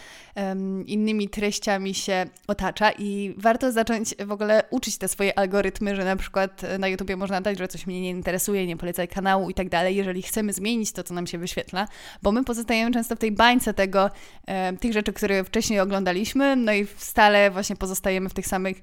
[0.85, 6.05] innymi treściami się otacza i warto zacząć w ogóle uczyć te swoje swoje algorytmy, że
[6.05, 9.53] na przykład na YouTubie można dać, że coś mnie nie interesuje, nie polecaj kanału i
[9.53, 11.87] tak dalej, jeżeli chcemy zmienić to, co nam się wyświetla,
[12.21, 14.09] bo my pozostajemy często w tej bańce tego,
[14.47, 18.81] e, tych rzeczy, które wcześniej oglądaliśmy, no i stale właśnie pozostajemy w tych samych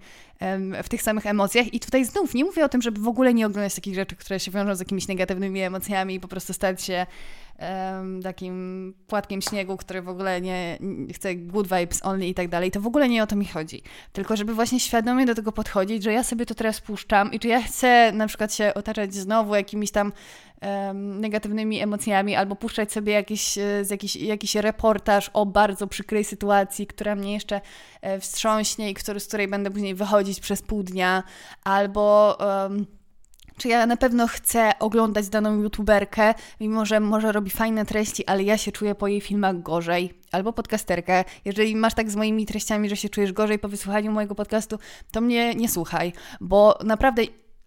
[0.85, 1.75] w tych samych emocjach.
[1.75, 4.41] I tutaj znów nie mówię o tym, żeby w ogóle nie oglądać takich rzeczy, które
[4.41, 7.07] się wiążą z jakimiś negatywnymi emocjami i po prostu stać się
[8.23, 10.79] takim płatkiem śniegu, który w ogóle nie,
[11.15, 12.71] chce good vibes only i tak dalej.
[12.71, 13.83] To w ogóle nie o to mi chodzi.
[14.13, 17.49] Tylko żeby właśnie świadomie do tego podchodzić, że ja sobie to teraz puszczam i czy
[17.49, 20.13] ja chcę na przykład się otaczać znowu jakimiś tam
[20.63, 26.87] um, negatywnymi emocjami, albo puszczać sobie jakiś, e, jakiś, jakiś reportaż o bardzo przykrej sytuacji,
[26.87, 27.61] która mnie jeszcze
[28.01, 31.23] e, wstrząśnie i który, z której będę później wychodzić przez pół dnia,
[31.65, 32.37] albo.
[32.41, 32.96] Um,
[33.57, 38.43] czy ja na pewno chcę oglądać daną youtuberkę, mimo że może robi fajne treści, ale
[38.43, 40.15] ja się czuję po jej filmach gorzej.
[40.33, 41.25] Albo podcasterkę.
[41.45, 44.79] Jeżeli masz tak z moimi treściami, że się czujesz gorzej po wysłuchaniu mojego podcastu,
[45.13, 47.23] to mnie nie słuchaj, bo naprawdę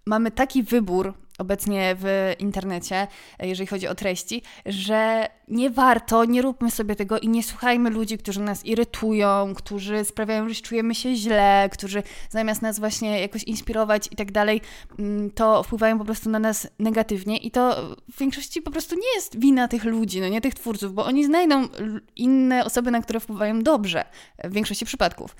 [0.05, 3.07] mamy taki wybór obecnie w internecie,
[3.39, 8.17] jeżeli chodzi o treści, że nie warto, nie róbmy sobie tego i nie słuchajmy ludzi,
[8.17, 14.07] którzy nas irytują, którzy sprawiają, że czujemy się źle, którzy zamiast nas właśnie jakoś inspirować
[14.11, 14.61] i tak dalej,
[14.99, 19.15] mm, to wpływają po prostu na nas negatywnie i to w większości po prostu nie
[19.15, 21.67] jest wina tych ludzi, no nie tych twórców, bo oni znajdą
[22.15, 24.05] inne osoby, na które wpływają dobrze
[24.43, 25.35] w większości przypadków.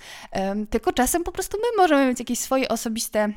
[0.70, 3.32] Tylko czasem po prostu my możemy mieć jakieś swoje osobiste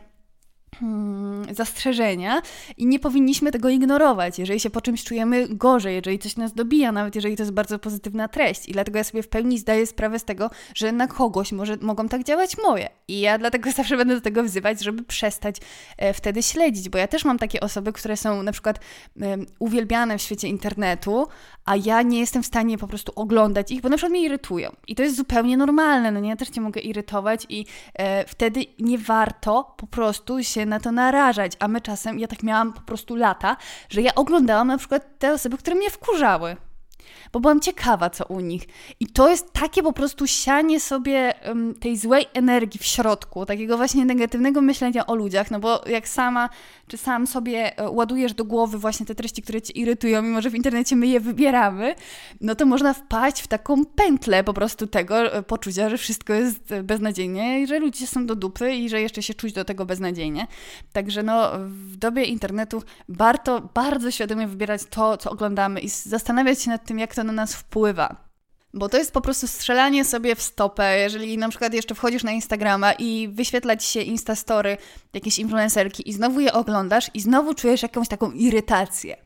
[1.51, 2.41] zastrzeżenia
[2.77, 6.91] i nie powinniśmy tego ignorować, jeżeli się po czymś czujemy gorzej, jeżeli coś nas dobija,
[6.91, 8.69] nawet jeżeli to jest bardzo pozytywna treść.
[8.69, 12.07] I dlatego ja sobie w pełni zdaję sprawę z tego, że na kogoś może, mogą
[12.07, 12.89] tak działać moje.
[13.07, 15.55] I ja dlatego zawsze będę do tego wzywać, żeby przestać
[15.97, 18.79] e, wtedy śledzić, bo ja też mam takie osoby, które są na przykład
[19.21, 21.27] e, uwielbiane w świecie internetu,
[21.65, 24.71] a ja nie jestem w stanie po prostu oglądać ich, bo na przykład mnie irytują.
[24.87, 26.29] I to jest zupełnie normalne, no nie?
[26.29, 30.91] Ja też cię mogę irytować i e, wtedy nie warto po prostu się na to
[30.91, 31.51] narażać.
[31.59, 33.57] A my czasem, ja tak miałam po prostu lata,
[33.89, 36.55] że ja oglądałam na przykład te osoby, które mnie wkurzały
[37.33, 38.63] bo byłam ciekawa, co u nich.
[38.99, 43.77] I to jest takie po prostu sianie sobie um, tej złej energii w środku, takiego
[43.77, 46.49] właśnie negatywnego myślenia o ludziach, no bo jak sama
[46.87, 50.49] czy sam sobie e, ładujesz do głowy właśnie te treści, które cię irytują, mimo że
[50.49, 51.95] w internecie my je wybieramy,
[52.41, 56.71] no to można wpaść w taką pętlę po prostu tego e, poczucia, że wszystko jest
[56.71, 59.85] e, beznadziejnie i że ludzie są do dupy i że jeszcze się czuć do tego
[59.85, 60.47] beznadziejnie.
[60.93, 66.69] Także no, w dobie internetu warto bardzo świadomie wybierać to, co oglądamy i zastanawiać się
[66.69, 68.33] nad tym, jak to na nas wpływa.
[68.73, 72.31] Bo to jest po prostu strzelanie sobie w stopę, jeżeli na przykład jeszcze wchodzisz na
[72.31, 74.77] Instagrama i wyświetla ci się Instastory
[75.13, 79.17] jakiejś influencerki i znowu je oglądasz i znowu czujesz jakąś taką irytację.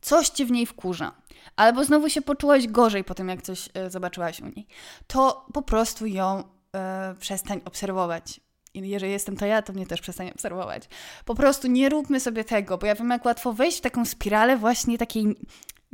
[0.00, 1.12] Coś cię w niej wkurza.
[1.56, 4.66] Albo znowu się poczułaś gorzej po tym, jak coś e, zobaczyłaś u niej.
[5.06, 8.40] To po prostu ją e, przestań obserwować.
[8.74, 10.88] I jeżeli jestem to ja, to mnie też przestań obserwować.
[11.24, 14.56] Po prostu nie róbmy sobie tego, bo ja wiem, jak łatwo wejść w taką spiralę
[14.56, 15.36] właśnie takiej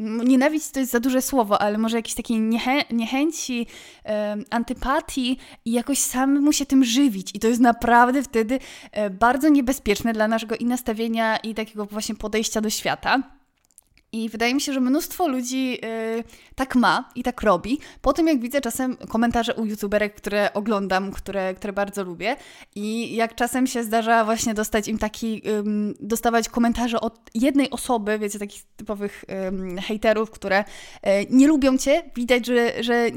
[0.01, 3.67] nienawiść to jest za duże słowo, ale może jakiejś takiej niechę niechęci,
[4.05, 7.31] e, antypatii i jakoś samemu się tym żywić.
[7.35, 8.59] I to jest naprawdę wtedy
[8.93, 13.40] e, bardzo niebezpieczne dla naszego i nastawienia, i takiego właśnie podejścia do świata.
[14.13, 17.79] I wydaje mi się, że mnóstwo ludzi yy, tak ma i tak robi.
[18.03, 22.37] Po tym, jak widzę czasem komentarze u youtuberek, które oglądam, które, które bardzo lubię,
[22.75, 25.63] i jak czasem się zdarza właśnie dostać im taki, yy,
[26.01, 29.25] dostawać komentarze od jednej osoby, wiecie, takich typowych
[29.75, 30.65] yy, hejterów, które
[31.03, 33.11] yy, nie lubią cię, widać, że, że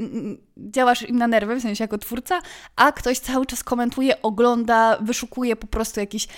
[0.56, 2.40] działasz im na nerwy, w sensie jako twórca,
[2.76, 6.28] a ktoś cały czas komentuje, ogląda, wyszukuje po prostu jakieś,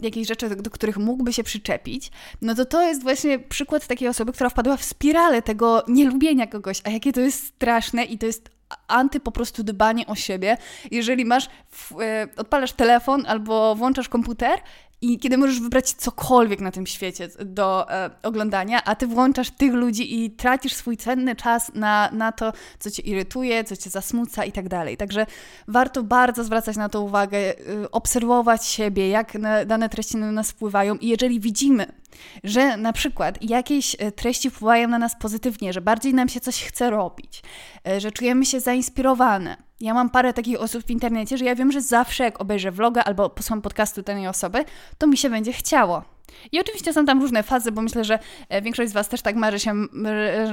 [0.00, 2.10] jakieś rzeczy, do, których mógłby się przyczepić,
[2.42, 6.80] no to to jest właśnie przykład takiej osoby, która wpadła w spiralę tego nielubienia kogoś,
[6.84, 8.50] a jakie to jest straszne i to jest
[8.88, 10.56] anty po prostu dbanie o siebie.
[10.90, 14.60] Jeżeli masz, w, e, odpalasz telefon albo włączasz komputer
[15.00, 19.72] i kiedy możesz wybrać cokolwiek na tym świecie do e, oglądania, a ty włączasz tych
[19.72, 24.44] ludzi i tracisz swój cenny czas na, na to, co cię irytuje, co cię zasmuca
[24.44, 24.96] i tak dalej.
[24.96, 25.26] Także
[25.68, 29.32] warto bardzo zwracać na to uwagę, y, obserwować siebie, jak
[29.66, 31.86] dane treści na nas wpływają i jeżeli widzimy,
[32.44, 36.64] że na przykład jakieś e, treści wpływają na nas pozytywnie, że bardziej nam się coś
[36.64, 37.42] chce robić,
[37.88, 39.56] e, że czujemy się zainspirowane.
[39.80, 43.04] Ja mam parę takich osób w internecie, że ja wiem, że zawsze jak obejrzę vloga
[43.04, 44.64] albo posłucham podcastu danej osoby,
[44.98, 46.02] to mi się będzie chciało.
[46.52, 48.18] I oczywiście są tam różne fazy, bo myślę, że
[48.48, 49.74] e, większość z Was też tak marzy się,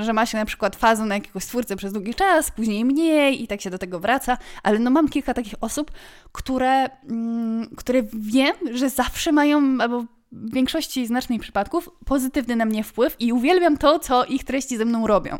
[0.01, 3.47] że ma się na przykład fazę na jakiegoś twórcę przez długi czas, później mniej i
[3.47, 5.91] tak się do tego wraca, ale no mam kilka takich osób,
[6.31, 12.83] które, mm, które wiem, że zawsze mają, albo w większości znacznych przypadków pozytywny na mnie
[12.83, 15.37] wpływ i uwielbiam to, co ich treści ze mną robią.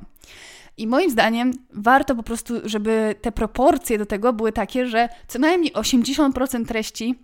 [0.78, 5.40] I moim zdaniem warto po prostu, żeby te proporcje do tego były takie, że co
[5.40, 7.16] najmniej 80% treści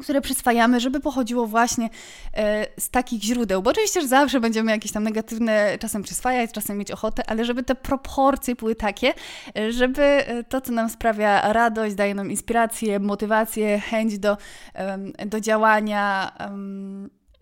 [0.00, 1.90] które przyswajamy, żeby pochodziło właśnie
[2.34, 3.62] e, z takich źródeł.
[3.62, 7.62] Bo oczywiście, że zawsze będziemy jakieś tam negatywne czasem przyswajać, czasem mieć ochotę, ale żeby
[7.62, 9.14] te proporcje były takie,
[9.70, 14.36] żeby e, to, co nam sprawia radość, daje nam inspirację, motywację, chęć do,
[15.26, 16.32] do działania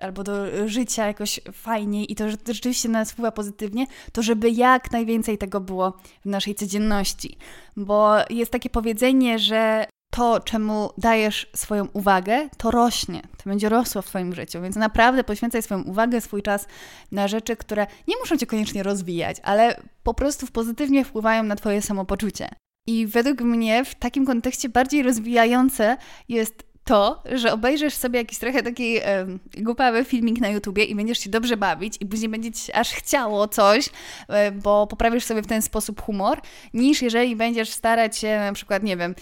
[0.00, 4.92] albo do życia jakoś fajniej i to, rzeczywiście na nas wpływa pozytywnie, to żeby jak
[4.92, 7.38] najwięcej tego było w naszej codzienności.
[7.76, 14.02] Bo jest takie powiedzenie, że to, czemu dajesz swoją uwagę, to rośnie, to będzie rosło
[14.02, 14.62] w Twoim życiu.
[14.62, 16.66] Więc naprawdę poświęcaj swoją uwagę, swój czas
[17.12, 21.82] na rzeczy, które nie muszą Cię koniecznie rozwijać, ale po prostu pozytywnie wpływają na Twoje
[21.82, 22.48] samopoczucie.
[22.88, 25.96] I według mnie w takim kontekście bardziej rozwijające
[26.28, 31.18] jest to, że obejrzysz sobie jakiś trochę taki e, głupawy filmik na YouTubie i będziesz
[31.18, 33.88] się dobrze bawić i później będzie ci aż chciało coś,
[34.62, 36.40] bo poprawisz sobie w ten sposób humor,
[36.74, 39.14] niż jeżeli będziesz starać się na przykład, nie wiem,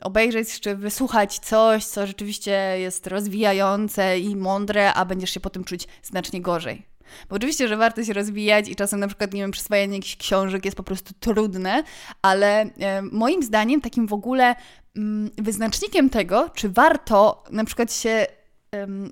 [0.00, 5.64] obejrzeć czy wysłuchać coś, co rzeczywiście jest rozwijające i mądre, a będziesz się po tym
[5.64, 6.82] czuć znacznie gorzej.
[7.28, 10.64] Bo oczywiście, że warto się rozwijać i czasem na przykład, nie wiem, przyswajanie jakichś książek
[10.64, 11.82] jest po prostu trudne,
[12.22, 14.54] ale e, moim zdaniem takim w ogóle
[14.96, 18.26] mm, wyznacznikiem tego, czy warto na przykład się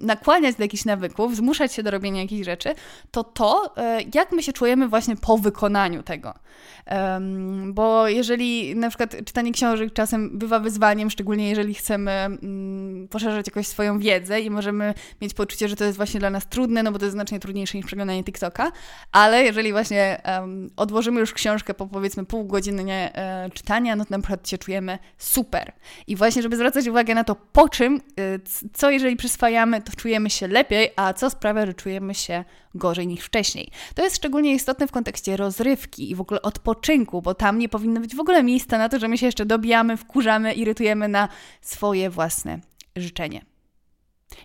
[0.01, 2.75] nakłaniać do jakichś nawyków, zmuszać się do robienia jakichś rzeczy,
[3.11, 6.35] to to, e, jak my się czujemy właśnie po wykonaniu tego.
[7.67, 13.67] Bo jeżeli na przykład czytanie książek czasem bywa wyzwaniem, szczególnie jeżeli chcemy mm, poszerzać jakoś
[13.67, 16.99] swoją wiedzę i możemy mieć poczucie, że to jest właśnie dla nas trudne, no bo
[16.99, 18.73] to jest znacznie trudniejsze niż przeglądanie TikToka,
[19.13, 20.23] ale jeżeli właśnie
[20.77, 24.99] odłożymy już książkę po powiedzmy pół godziny e, czytania, no to na przykład się czujemy
[25.19, 25.73] super.
[26.07, 28.01] I właśnie, żeby zwracać uwagę na to, po czym, e,
[28.73, 29.48] co jeżeli przyswajamy,
[29.85, 33.71] to czujemy się lepiej, a co sprawia, że czujemy się gorzej niż wcześniej.
[33.95, 38.01] To jest szczególnie istotne w kontekście rozrywki i w ogóle odpoczynku, bo tam nie powinno
[38.01, 41.29] być w ogóle miejsca na to, że my się jeszcze dobijamy, wkurzamy, irytujemy na
[41.61, 42.59] swoje własne
[42.97, 43.45] życzenie.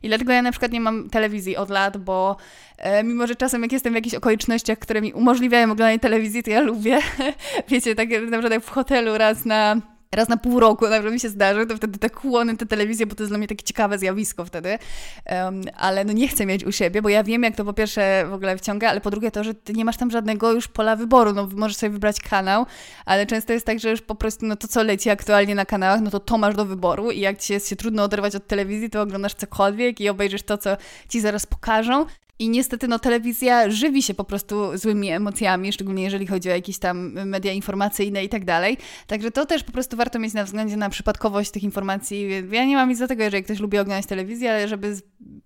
[0.03, 2.37] I dlatego ja na przykład nie mam telewizji od lat, bo
[2.77, 6.51] e, mimo, że czasem jak jestem w jakichś okolicznościach, które mi umożliwiają oglądanie telewizji, to
[6.51, 6.99] ja lubię,
[7.69, 9.75] wiecie, tak na przykład jak w hotelu raz na
[10.15, 13.15] raz na pół roku, na mi się zdarzy, to wtedy tak chłonę tę telewizję, bo
[13.15, 14.78] to jest dla mnie takie ciekawe zjawisko wtedy.
[15.26, 18.26] Um, ale no nie chcę mieć u siebie, bo ja wiem, jak to po pierwsze
[18.30, 20.95] w ogóle wciąga, ale po drugie to, że ty nie masz tam żadnego już pola
[20.95, 21.34] wyboru.
[21.34, 22.65] No możesz sobie wybrać kanał,
[23.06, 26.02] ale często jest tak, że już po prostu no to, co leci aktualnie na kanałach,
[26.02, 28.89] no to to masz do wyboru i jak ci jest się trudno oderwać od telewizji,
[28.89, 30.78] to oglądasz cokolwiek i obejrzysz to, co
[31.10, 32.06] ci zaraz pokażą.
[32.43, 36.77] I niestety no, telewizja żywi się po prostu złymi emocjami, szczególnie jeżeli chodzi o jakieś
[36.77, 38.77] tam media informacyjne i tak dalej.
[39.08, 42.29] Także to też po prostu warto mieć na względzie na przypadkowość tych informacji.
[42.51, 44.95] Ja nie mam nic do tego, jeżeli ktoś lubi oglądać telewizję, ale żeby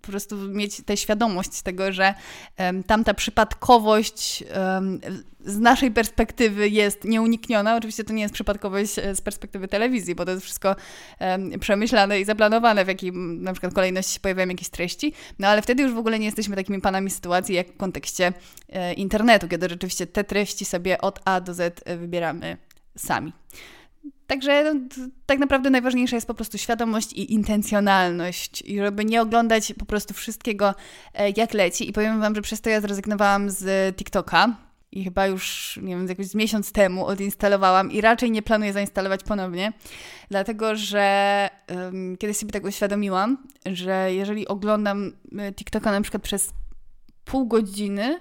[0.02, 2.14] po prostu mieć tę świadomość tego, że
[2.60, 5.00] um, tamta przypadkowość um,
[5.48, 7.76] z naszej perspektywy jest nieunikniona.
[7.76, 10.76] Oczywiście to nie jest przypadkowość e, z perspektywy telewizji, bo to jest wszystko
[11.20, 15.62] um, przemyślane i zaplanowane, w jakiej na przykład kolejności się pojawiają jakieś treści, no ale
[15.62, 18.34] wtedy już w ogóle nie jesteśmy takimi panami sytuacji jak w kontekście
[18.70, 22.58] e, internetu, kiedy rzeczywiście te treści sobie od A do Z e, wybieramy
[22.98, 23.34] sami.
[24.28, 24.80] Także no,
[25.26, 30.14] tak naprawdę najważniejsza jest po prostu świadomość i intencjonalność, i żeby nie oglądać po prostu
[30.14, 30.76] wszystkiego
[31.14, 31.90] e, jak leci.
[31.90, 34.56] I powiem Wam, że przez to ja zrezygnowałam z TikToka
[34.92, 39.24] i chyba już, nie wiem, jakoś z miesiąc temu odinstalowałam i raczej nie planuję zainstalować
[39.24, 39.74] ponownie,
[40.30, 45.12] dlatego że um, kiedyś sobie tak uświadomiłam, że jeżeli oglądam
[45.56, 46.54] TikToka na przykład przez
[47.28, 48.20] pół godziny,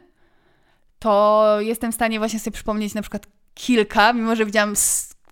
[0.98, 4.74] to jestem w stanie właśnie sobie przypomnieć na przykład kilka, mimo że widziałam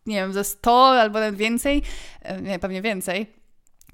[0.07, 1.83] nie wiem, ze 100 albo nawet więcej,
[2.23, 3.27] e, nie, pewnie więcej,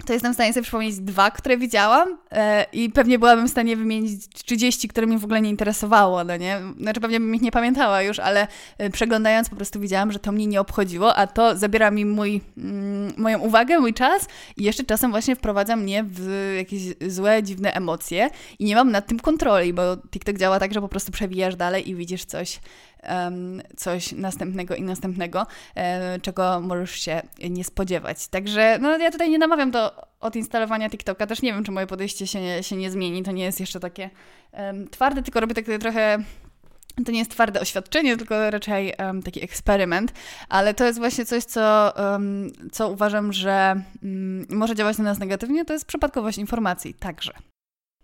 [0.05, 3.77] to jestem w stanie sobie przypomnieć dwa, które widziałam e, i pewnie byłabym w stanie
[3.77, 6.61] wymienić 30, które mnie w ogóle nie interesowało, no nie?
[6.79, 10.31] Znaczy pewnie bym ich nie pamiętała już, ale e, przeglądając po prostu widziałam, że to
[10.31, 14.83] mnie nie obchodziło, a to zabiera mi mój, mm, moją uwagę, mój czas i jeszcze
[14.83, 19.73] czasem właśnie wprowadza mnie w jakieś złe, dziwne emocje i nie mam nad tym kontroli,
[19.73, 22.59] bo TikTok działa tak, że po prostu przewijasz dalej i widzisz coś
[23.77, 28.27] coś następnego i następnego, e, czego możesz się nie spodziewać.
[28.27, 31.27] Także no, ja tutaj nie namawiam do odinstalowania TikToka.
[31.27, 33.23] Też nie wiem, czy moje podejście się się nie zmieni.
[33.23, 34.09] To nie jest jeszcze takie
[34.53, 36.17] um, twarde, tylko robię takie trochę
[37.05, 40.13] to nie jest twarde oświadczenie, tylko raczej um, taki eksperyment,
[40.49, 45.19] ale to jest właśnie coś, co, um, co uważam, że um, może działać na nas
[45.19, 47.33] negatywnie, to jest przypadkowość informacji także.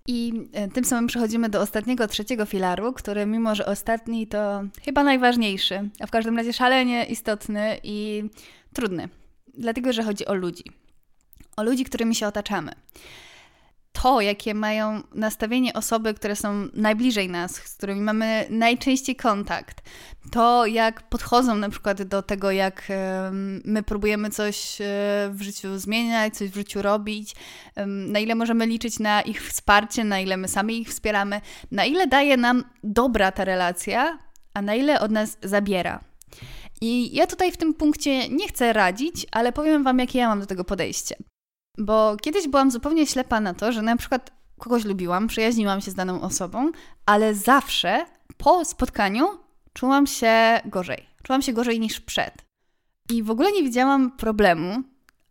[0.07, 5.03] I e, tym samym przechodzimy do ostatniego, trzeciego filaru, który mimo, że ostatni to chyba
[5.03, 8.23] najważniejszy, a w każdym razie szalenie istotny i
[8.73, 9.09] trudny,
[9.53, 10.63] dlatego że chodzi o ludzi.
[11.57, 12.71] O ludzi, którymi się otaczamy
[14.01, 19.81] to, jakie mają nastawienie osoby, które są najbliżej nas, z którymi mamy najczęściej kontakt,
[20.31, 22.87] to jak podchodzą na przykład do tego, jak
[23.65, 24.85] my próbujemy coś e,
[25.33, 27.35] w życiu zmieniać, coś w życiu robić,
[27.85, 32.07] na ile możemy liczyć na ich wsparcie, na ile my sami ich wspieramy, na ile
[32.07, 34.19] daje nam dobra ta relacja,
[34.53, 36.03] a na ile od nas zabiera.
[36.81, 40.39] I ja tutaj w tym punkcie nie chcę radzić, ale powiem Wam, jakie ja mam
[40.39, 41.15] do tego podejście.
[41.77, 45.95] Bo kiedyś byłam zupełnie ślepa na to, że na przykład kogoś lubiłam, przyjaźniłam się z
[45.95, 46.71] daną osobą,
[47.05, 48.05] ale zawsze
[48.37, 49.27] po spotkaniu
[49.73, 51.07] czułam się gorzej.
[51.23, 52.33] Czułam się gorzej niż przed.
[53.09, 54.83] I w ogóle nie widziałam problemu,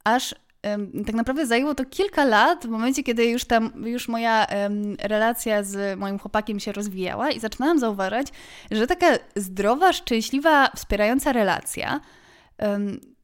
[0.04, 0.34] aż
[0.66, 4.96] ym, tak naprawdę zajęło to kilka lat, w momencie, kiedy już tam, już moja ym,
[5.02, 8.26] relacja z moim chłopakiem się rozwijała i zaczynałam zauważać,
[8.70, 9.06] że taka
[9.36, 12.00] zdrowa, szczęśliwa, wspierająca relacja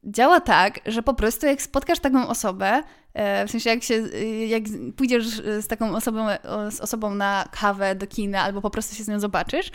[0.03, 3.93] działa tak, że po prostu jak spotkasz taką osobę, e, w sensie jak się,
[4.47, 4.63] jak
[4.95, 5.27] pójdziesz
[5.59, 6.27] z taką osobą,
[6.71, 9.71] z osobą na kawę do kina albo po prostu się z nią zobaczysz,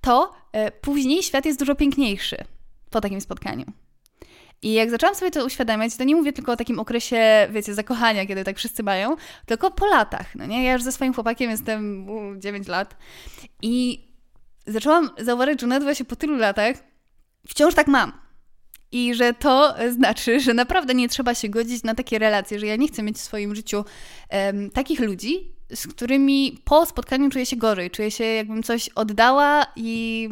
[0.00, 2.36] to e, później świat jest dużo piękniejszy
[2.90, 3.66] po takim spotkaniu.
[4.62, 8.26] I jak zaczęłam sobie to uświadamiać, to nie mówię tylko o takim okresie, wiecie, zakochania,
[8.26, 10.64] kiedy tak wszyscy mają, tylko po latach, no nie?
[10.64, 12.96] Ja już ze swoim chłopakiem jestem u, 9 lat
[13.62, 14.04] i
[14.66, 16.76] zaczęłam zauważyć, że nawet właśnie po tylu latach
[17.48, 18.12] wciąż tak mam.
[18.92, 22.76] I że to znaczy, że naprawdę nie trzeba się godzić na takie relacje, że ja
[22.76, 23.84] nie chcę mieć w swoim życiu
[24.30, 29.66] um, takich ludzi, z którymi po spotkaniu czuję się gorzej, czuję się jakbym coś oddała
[29.76, 30.28] i,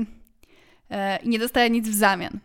[0.91, 2.41] e, i nie dostaję nic w zamian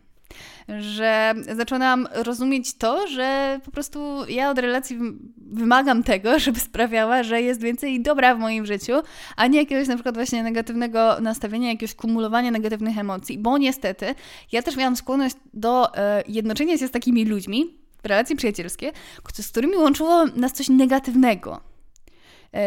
[0.79, 4.97] że zaczynam rozumieć to, że po prostu ja od relacji
[5.37, 8.93] wymagam tego, żeby sprawiała, że jest więcej dobra w moim życiu,
[9.35, 14.15] a nie jakiegoś na przykład właśnie negatywnego nastawienia, jakiegoś kumulowania negatywnych emocji, bo niestety
[14.51, 18.91] ja też miałam skłonność do e, jednoczenia się z takimi ludźmi, relacje przyjacielskie,
[19.33, 21.74] z którymi łączyło nas coś negatywnego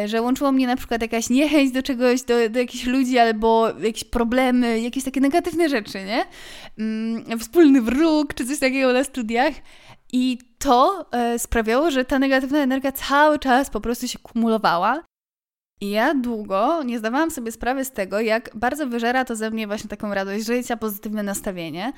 [0.07, 4.05] że łączyło mnie na przykład jakaś niechęć do czegoś, do, do jakichś ludzi albo jakieś
[4.05, 6.25] problemy, jakieś takie negatywne rzeczy, nie?
[6.79, 9.55] Mm, wspólny wróg czy coś takiego na studiach.
[10.13, 15.03] I to e, sprawiało, że ta negatywna energia cały czas po prostu się kumulowała.
[15.81, 19.67] I ja długo nie zdawałam sobie sprawy z tego, jak bardzo wyżera to ze mnie
[19.67, 21.93] właśnie taką radość życia, pozytywne nastawienie,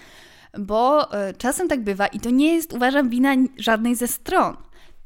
[0.58, 4.56] bo e, czasem tak bywa i to nie jest, uważam, wina żadnej ze stron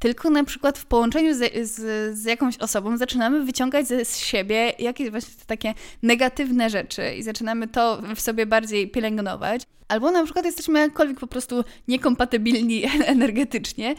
[0.04, 1.80] tylko na przykład w połączeniu z, z,
[2.18, 7.68] z jakąś osobą zaczynamy wyciągać ze, z siebie jakieś właśnie takie negatywne rzeczy i zaczynamy
[7.68, 9.62] to w sobie bardziej pielęgnować.
[9.88, 13.94] Albo na przykład jesteśmy jakkolwiek po prostu niekompatybilni energetycznie.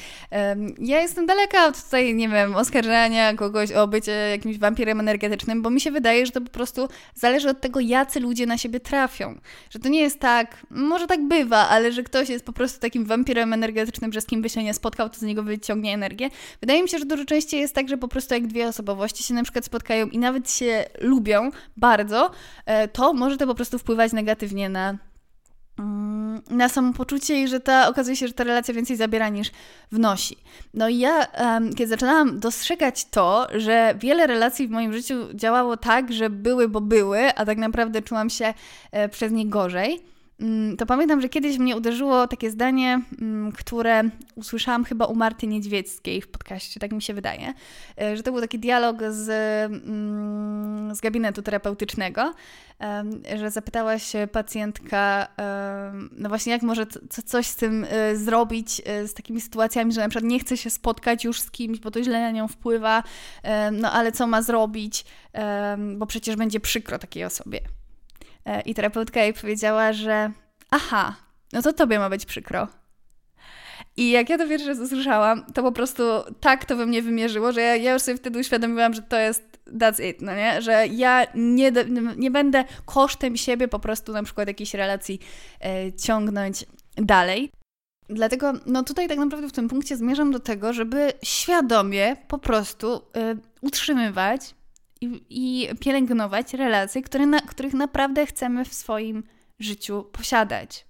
[0.79, 5.69] Ja jestem daleka od tutaj, nie wiem, oskarżania kogoś o bycie jakimś wampirem energetycznym, bo
[5.69, 9.39] mi się wydaje, że to po prostu zależy od tego, jacy ludzie na siebie trafią.
[9.69, 13.05] Że to nie jest tak, może tak bywa, ale że ktoś jest po prostu takim
[13.05, 16.29] wampirem energetycznym, że z kim by się nie spotkał, to z niego wyciągnie energię.
[16.61, 19.33] Wydaje mi się, że dużo częściej jest tak, że po prostu jak dwie osobowości się
[19.33, 22.31] na przykład spotkają i nawet się lubią bardzo,
[22.65, 24.97] e, to może to po prostu wpływać negatywnie na
[26.49, 29.51] na samopoczucie i że ta, okazuje się, że ta relacja więcej zabiera niż
[29.91, 30.38] wnosi.
[30.73, 31.27] No i ja,
[31.75, 36.81] kiedy zaczynałam dostrzegać to, że wiele relacji w moim życiu działało tak, że były, bo
[36.81, 38.53] były, a tak naprawdę czułam się
[38.91, 40.14] e, przez nie gorzej, Mm,
[40.77, 44.03] to pamiętam, że kiedyś mnie uderzyło takie zdanie, mm, które
[44.35, 47.53] usłyszałam chyba u Marty Niedźwieckiej w podcaście, tak mi się wydaje,
[48.01, 49.29] e, że to był taki dialog z,
[49.71, 52.33] mm, z gabinetu terapeutycznego,
[53.35, 55.27] że zapytała się pacjentka,
[56.11, 56.85] no właśnie jak może
[57.25, 60.69] coś z tym e, zrobić, e, z takimi sytuacjami, że na przykład nie chce się
[60.69, 63.03] spotkać już z kimś, bo to źle na nią wpływa,
[63.71, 65.05] no ale co ma zrobić,
[65.95, 67.59] bo przecież będzie przykro takiej osobie.
[68.45, 70.31] E, I terapeutka jej powiedziała, że
[70.71, 71.15] aha,
[71.53, 72.67] no to tobie ma być przykro.
[73.97, 76.03] I jak ja to pierwszy raz usłyszałam, to po prostu
[76.39, 79.60] tak to we mnie wymierzyło, że ja, ja już sobie wtedy uświadomiłam, że to jest
[79.71, 80.62] that's it, no nie?
[80.62, 81.71] Że ja nie,
[82.17, 85.19] nie będę kosztem siebie po prostu na przykład jakiejś relacji
[85.62, 86.65] e, ciągnąć
[86.97, 87.51] dalej.
[88.10, 92.93] Dlatego, no tutaj tak naprawdę w tym punkcie zmierzam do tego, żeby świadomie po prostu
[92.93, 94.55] e, utrzymywać
[95.01, 99.23] i, i pielęgnować relacje, które na, których naprawdę chcemy w swoim
[99.60, 100.86] życiu posiadać.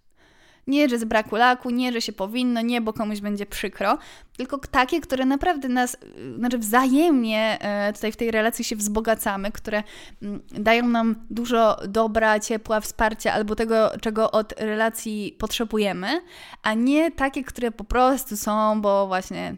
[0.68, 3.98] Nie, że z braku laku, nie, że się powinno, nie, bo komuś będzie przykro,
[4.38, 9.52] tylko takie, które naprawdę nas, y, znaczy wzajemnie e, tutaj w tej relacji się wzbogacamy,
[9.52, 9.84] które
[10.22, 16.22] mm, dają nam dużo dobra, ciepła, wsparcia albo tego, czego od relacji potrzebujemy,
[16.64, 19.56] a nie takie, które po prostu są, bo właśnie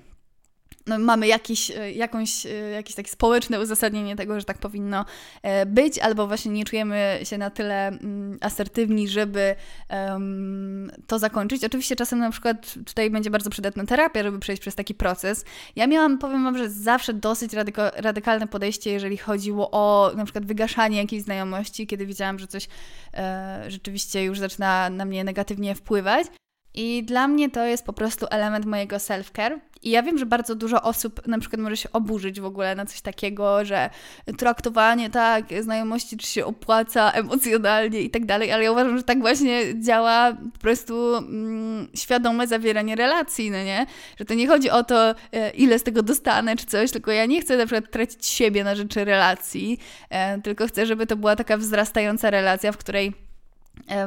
[0.88, 5.05] mamy jakiś, e, jakąś, e, jakieś takie społeczne uzasadnienie tego, że tak powinno
[5.41, 9.55] e, być, albo właśnie nie czujemy się na tyle mm, asertywni, żeby
[9.89, 11.63] um, to zakończyć.
[11.63, 15.45] Oczywiście czasem na przykład tutaj będzie bardzo przydatna terapia, żeby przejść przez taki proces.
[15.75, 20.45] Ja miałam, powiem Wam, że zawsze dosyć radyko, radykalne podejście, jeżeli chodziło o na przykład
[20.45, 22.67] wygaszanie jakiejś znajomości, kiedy widziałam, że coś
[23.13, 26.27] e, rzeczywiście już zaczyna na mnie negatywnie wpływać.
[26.73, 29.59] I dla mnie to jest po prostu element mojego self-care.
[29.84, 32.86] I ja wiem, że bardzo dużo osób na przykład może się oburzyć w ogóle na
[32.86, 33.89] coś takiego, że
[34.38, 39.19] traktowanie tak, znajomości czy się opłaca emocjonalnie i tak dalej, ale ja uważam, że tak
[39.19, 43.86] właśnie działa po prostu mm, świadome zawieranie relacji, no nie?
[44.19, 47.25] Że to nie chodzi o to, e, ile z tego dostanę czy coś, tylko ja
[47.25, 51.36] nie chcę na przykład tracić siebie na rzeczy relacji, e, tylko chcę, żeby to była
[51.36, 53.26] taka wzrastająca relacja, w której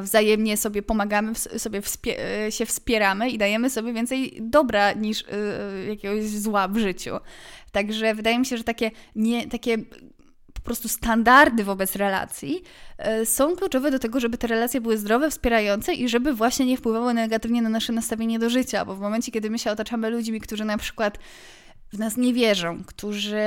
[0.01, 5.85] wzajemnie sobie pomagamy, sobie wspie e, się wspieramy i dajemy sobie więcej dobra niż yy,
[5.85, 7.11] jakiegoś zła w życiu.
[7.71, 9.77] Także wydaje mi się, że takie, nie, takie
[10.53, 12.63] po prostu standardy wobec relacji
[13.25, 17.13] są kluczowe do tego, żeby te relacje były zdrowe, wspierające i żeby właśnie nie wpływały
[17.13, 20.65] negatywnie na nasze nastawienie do życia, bo w momencie, kiedy my się otaczamy ludźmi, którzy
[20.65, 21.17] na przykład
[21.93, 23.37] w nas nie wierzą, którzy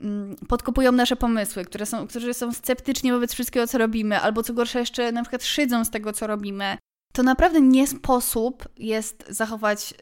[0.00, 4.54] mm, podkopują nasze pomysły, które są, którzy są sceptyczni wobec wszystkiego, co robimy, albo co
[4.54, 6.78] gorsza jeszcze na przykład szydzą z tego, co robimy,
[7.12, 9.96] to naprawdę nie sposób jest zachować y,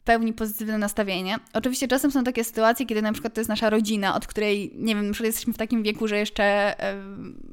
[0.00, 1.36] w pełni pozytywne nastawienie.
[1.52, 4.94] Oczywiście czasem są takie sytuacje, kiedy na przykład to jest nasza rodzina, od której, nie
[4.94, 6.74] wiem, jesteśmy w takim wieku, że jeszcze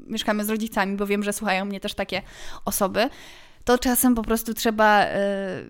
[0.07, 2.21] mieszkamy z rodzicami, bo wiem, że słuchają mnie też takie
[2.65, 3.09] osoby
[3.63, 5.07] to czasem po prostu trzeba e,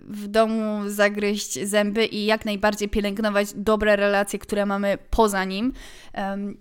[0.08, 5.74] w domu zagryźć zęby i jak najbardziej pielęgnować dobre relacje, które mamy poza nim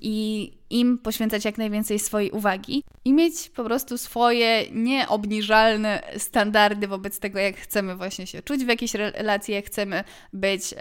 [0.01, 7.19] i im poświęcać jak najwięcej swojej uwagi i mieć po prostu swoje nieobniżalne standardy wobec
[7.19, 10.75] tego, jak chcemy właśnie się czuć w jakiejś relacji, jak chcemy być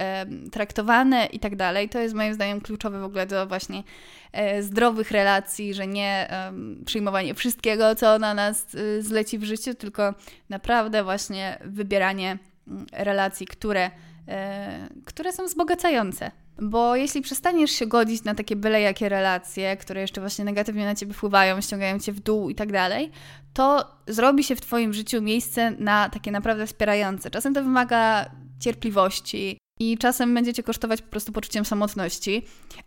[0.52, 1.90] traktowane i tak dalej.
[1.90, 3.84] To jest moim zdaniem kluczowe w ogóle do właśnie
[4.32, 6.30] e, zdrowych relacji, że nie
[6.86, 10.14] przyjmowanie wszystkiego, co na nas e, zleci w życiu, tylko
[10.50, 13.92] naprawdę właśnie wybieranie mm, relacji, które,
[14.28, 16.32] e, które są wzbogacające.
[16.62, 20.96] Bo jeśli przestaniesz się godzić na takie byle jakie relacje, które jeszcze właśnie negatywnie na
[20.96, 23.12] ciebie wpływają, ściągają cię w dół i tak dalej,
[23.54, 27.32] to zrobi się w twoim życiu miejsce na takie naprawdę wspierające.
[27.32, 28.26] Czasem to wymaga
[28.60, 32.46] cierpliwości i czasem będzie cię kosztować po prostu poczuciem samotności,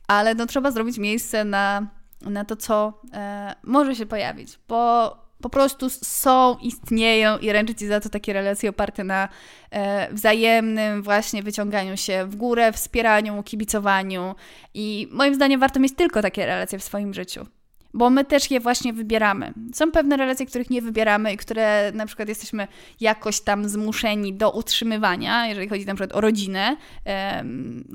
[0.09, 1.87] ale no trzeba zrobić miejsce na,
[2.21, 7.87] na to, co e, może się pojawić, bo po prostu są, istnieją i ręczy Ci
[7.87, 9.29] za to takie relacje oparte na
[9.71, 14.35] e, wzajemnym właśnie wyciąganiu się w górę, wspieraniu, kibicowaniu.
[14.75, 17.47] I moim zdaniem warto mieć tylko takie relacje w swoim życiu
[17.95, 19.55] bo my też je właśnie wybieramy.
[19.75, 22.69] Są pewne relacje, których nie wybieramy i które na przykład jesteśmy
[23.01, 26.77] jakoś tam zmuszeni do utrzymywania, jeżeli chodzi na przykład o rodzinę,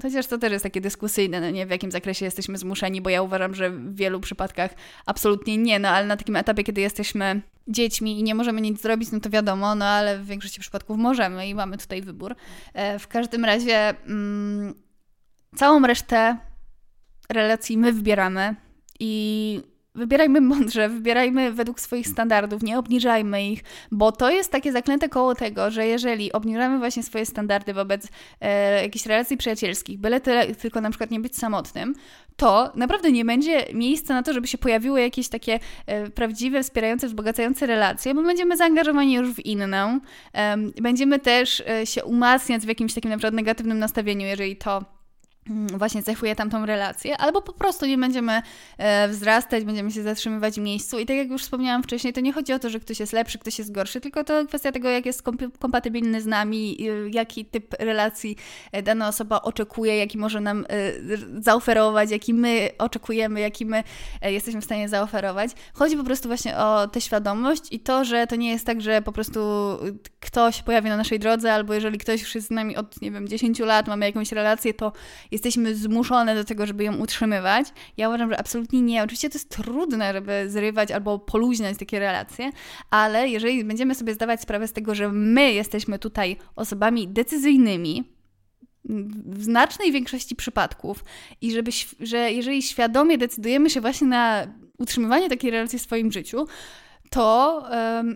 [0.01, 3.21] chociaż to też jest takie dyskusyjne, no nie w jakim zakresie jesteśmy zmuszeni, bo ja
[3.21, 4.71] uważam, że w wielu przypadkach
[5.05, 9.11] absolutnie nie, no ale na takim etapie, kiedy jesteśmy dziećmi i nie możemy nic zrobić,
[9.11, 12.35] no to wiadomo, no ale w większości przypadków możemy i mamy tutaj wybór.
[12.73, 14.73] E, w każdym razie mm,
[15.55, 16.37] całą resztę
[17.29, 18.55] relacji my wybieramy
[18.99, 19.61] i
[19.97, 25.35] Wybierajmy mądrze, wybierajmy według swoich standardów, nie obniżajmy ich, bo to jest takie zaklęte koło
[25.35, 28.07] tego, że jeżeli obniżamy właśnie swoje standardy wobec
[28.41, 31.95] e, jakichś relacji przyjacielskich, byle tyle, tylko na przykład nie być samotnym,
[32.35, 37.07] to naprawdę nie będzie miejsca na to, żeby się pojawiły jakieś takie e, prawdziwe, wspierające,
[37.07, 39.99] wzbogacające relacje, bo będziemy zaangażowani już w inną.
[40.33, 44.96] E, będziemy też e, się umacniać w jakimś takim na przykład negatywnym nastawieniu, jeżeli to
[45.77, 48.41] właśnie cechuje tamtą relację, albo po prostu nie będziemy
[48.77, 50.99] e, wzrastać, będziemy się zatrzymywać w miejscu.
[50.99, 53.37] I tak jak już wspomniałam wcześniej, to nie chodzi o to, że ktoś jest lepszy,
[53.37, 55.23] ktoś jest gorszy, tylko to kwestia tego, jak jest
[55.59, 56.77] kompatybilny z nami,
[57.11, 58.35] jaki typ relacji
[58.71, 60.93] e, dana osoba oczekuje, jaki może nam e,
[61.41, 63.83] zaoferować, jaki my oczekujemy, jaki my
[64.21, 65.51] jesteśmy w stanie zaoferować.
[65.73, 69.01] Chodzi po prostu właśnie o tę świadomość i to, że to nie jest tak, że
[69.01, 69.39] po prostu
[70.19, 73.27] ktoś pojawi na naszej drodze, albo jeżeli ktoś już jest z nami od, nie wiem,
[73.27, 74.91] 10 lat, mamy jakąś relację, to
[75.37, 77.67] jesteśmy zmuszone do tego, żeby ją utrzymywać.
[77.97, 79.03] Ja uważam, że absolutnie nie.
[79.03, 82.51] Oczywiście to jest trudne, żeby zrywać albo poluźniać takie relacje,
[82.89, 88.17] ale jeżeli będziemy sobie zdawać sprawę z tego, że my jesteśmy tutaj osobami decyzyjnymi,
[89.25, 91.03] w znacznej większości przypadków
[91.41, 96.47] i żeby, że jeżeli świadomie decydujemy się właśnie na utrzymywanie takiej relacji w swoim życiu,
[97.09, 97.63] to,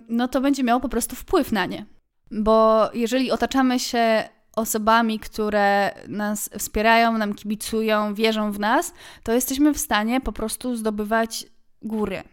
[0.10, 1.86] no to będzie miało po prostu wpływ na nie.
[2.32, 8.94] Bo jeżeli otaczamy się osobami, które nas wspierają, nam kibicują, wierzą w nas,
[9.24, 11.46] to jesteśmy w stanie po prostu zdobywać
[11.82, 12.24] góry.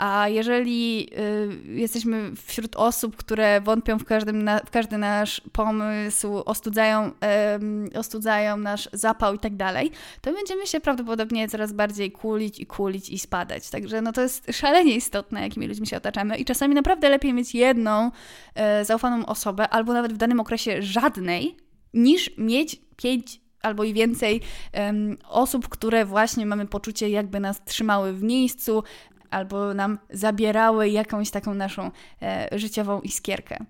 [0.00, 6.36] A jeżeli y, jesteśmy wśród osób, które wątpią w, każdym na, w każdy nasz pomysł,
[6.36, 7.10] ostudzają,
[7.92, 9.90] y, ostudzają nasz zapał i tak dalej,
[10.20, 13.70] to będziemy się prawdopodobnie coraz bardziej kulić i kulić i spadać.
[13.70, 17.54] Także no to jest szalenie istotne, jakimi ludźmi się otaczamy i czasami naprawdę lepiej mieć
[17.54, 18.10] jedną
[18.80, 21.56] y, zaufaną osobę, albo nawet w danym okresie żadnej,
[21.94, 24.40] niż mieć pięć albo i więcej
[24.74, 28.82] um, osób, które właśnie mamy poczucie, jakby nas trzymały w miejscu,
[29.30, 31.90] albo nam zabierały jakąś taką naszą
[32.22, 33.64] e, życiową iskierkę.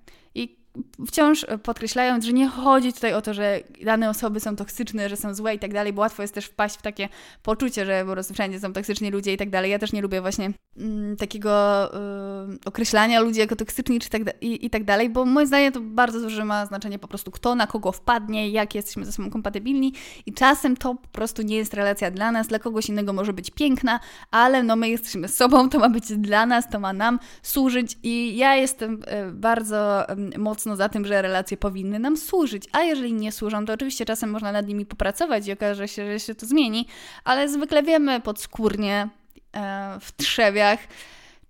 [1.06, 5.34] Wciąż podkreślając, że nie chodzi tutaj o to, że dane osoby są toksyczne, że są
[5.34, 7.08] złe i tak dalej, bo łatwo jest też wpaść w takie
[7.42, 9.70] poczucie, że po prostu wszędzie są toksyczni ludzie i tak dalej.
[9.70, 14.66] Ja też nie lubię właśnie mm, takiego y, określania ludzi jako toksyczni czy tak, i,
[14.66, 17.66] i tak dalej, bo moim zdaniem to bardzo duże ma znaczenie po prostu kto na
[17.66, 19.92] kogo wpadnie, jak jesteśmy ze sobą kompatybilni
[20.26, 23.50] i czasem to po prostu nie jest relacja dla nas, dla kogoś innego może być
[23.50, 24.00] piękna,
[24.30, 28.36] ale no my jesteśmy sobą, to ma być dla nas, to ma nam służyć i
[28.36, 30.38] ja jestem y, bardzo y,
[30.70, 34.30] mocno za tym, że relacje powinny nam służyć, a jeżeli nie służą, to oczywiście czasem
[34.30, 36.86] można nad nimi popracować i okaże się, że się to zmieni,
[37.24, 39.08] ale zwykle wiemy podskórnie
[39.56, 40.78] e, w trzewiach,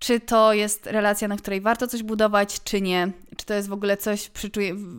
[0.01, 3.11] czy to jest relacja, na której warto coś budować, czy nie.
[3.37, 4.31] Czy to jest w ogóle coś,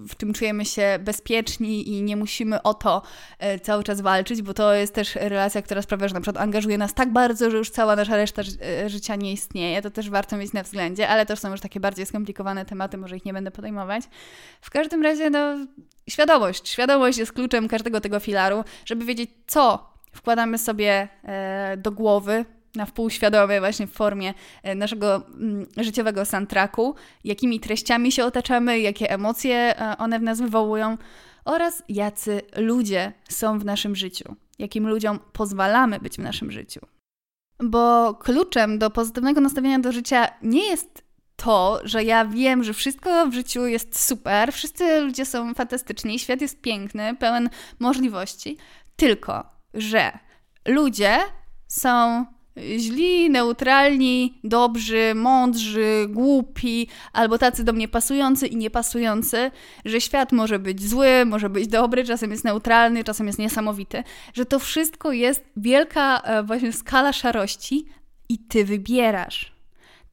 [0.08, 3.02] w czym czujemy się bezpieczni i nie musimy o to
[3.38, 6.78] e, cały czas walczyć, bo to jest też relacja, która sprawia, że na przykład angażuje
[6.78, 9.82] nas tak bardzo, że już cała nasza reszta e, życia nie istnieje.
[9.82, 13.16] To też warto mieć na względzie, ale to są już takie bardziej skomplikowane tematy, może
[13.16, 14.04] ich nie będę podejmować.
[14.60, 15.66] W każdym razie, no,
[16.10, 16.68] świadomość.
[16.68, 22.44] Świadomość jest kluczem każdego tego filaru, żeby wiedzieć, co wkładamy sobie e, do głowy,
[22.74, 26.94] na wpółświadomie właśnie w formie e, naszego mm, życiowego soundtracku,
[27.24, 30.98] jakimi treściami się otaczamy, jakie emocje e, one w nas wywołują
[31.44, 36.80] oraz jacy ludzie są w naszym życiu, jakim ludziom pozwalamy być w naszym życiu.
[37.62, 41.02] Bo kluczem do pozytywnego nastawienia do życia nie jest
[41.36, 46.40] to, że ja wiem, że wszystko w życiu jest super, wszyscy ludzie są fantastyczni, świat
[46.40, 48.56] jest piękny, pełen możliwości,
[48.96, 49.44] tylko
[49.74, 50.18] że
[50.66, 51.18] ludzie
[51.68, 52.26] są
[52.58, 59.50] źli, neutralni, dobrzy, mądrzy, głupi, albo tacy do mnie pasujący i niepasujący,
[59.84, 64.46] że świat może być zły, może być dobry, czasem jest neutralny, czasem jest niesamowity, że
[64.46, 67.84] to wszystko jest wielka e, właśnie skala szarości
[68.28, 69.51] i ty wybierasz.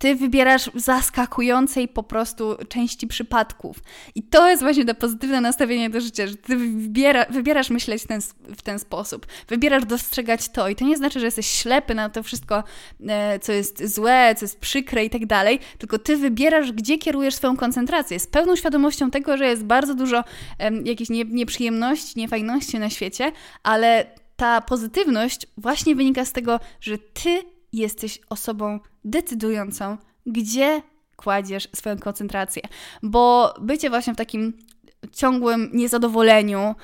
[0.01, 3.77] Ty wybierasz zaskakującej po prostu części przypadków.
[4.15, 8.21] I to jest właśnie to pozytywne nastawienie do życia, że ty wybiera, wybierasz myśleć ten,
[8.57, 9.27] w ten sposób.
[9.47, 10.69] Wybierasz dostrzegać to.
[10.69, 12.63] I to nie znaczy, że jesteś ślepy na to wszystko,
[13.07, 17.35] e, co jest złe, co jest przykre i tak dalej, tylko ty wybierasz, gdzie kierujesz
[17.35, 18.19] swoją koncentrację.
[18.19, 20.23] Z pełną świadomością tego, że jest bardzo dużo
[20.85, 23.31] jakichś nie, nieprzyjemności, niefajności na świecie,
[23.63, 27.41] ale ta pozytywność właśnie wynika z tego, że ty
[27.73, 28.79] jesteś osobą
[29.09, 30.81] decydującą, gdzie
[31.15, 32.63] kładziesz swoją koncentrację.
[33.03, 34.53] Bo bycie właśnie w takim
[35.11, 36.75] ciągłym niezadowoleniu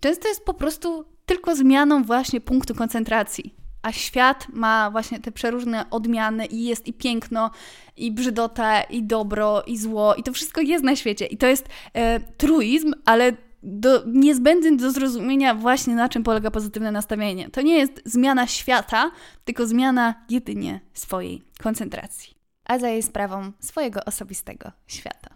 [0.00, 3.54] często jest po prostu tylko zmianą właśnie punktu koncentracji.
[3.82, 7.50] A świat ma właśnie te przeróżne odmiany i jest i piękno,
[7.96, 11.26] i brzydota, i dobro, i zło, i to wszystko jest na świecie.
[11.26, 13.32] I to jest e, truizm, ale
[13.62, 17.50] do, niezbędny do zrozumienia właśnie na czym polega pozytywne nastawienie.
[17.50, 19.10] To nie jest zmiana świata,
[19.44, 22.34] tylko zmiana jedynie swojej koncentracji,
[22.64, 25.30] a za jej sprawą swojego osobistego świata.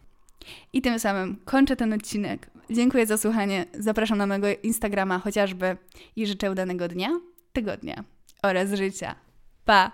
[0.72, 2.50] I tym samym kończę ten odcinek.
[2.70, 3.64] Dziękuję za słuchanie.
[3.78, 5.76] Zapraszam na mojego Instagrama chociażby
[6.16, 7.20] i życzę udanego dnia,
[7.52, 8.04] tygodnia
[8.42, 9.14] oraz życia.
[9.64, 9.92] Pa!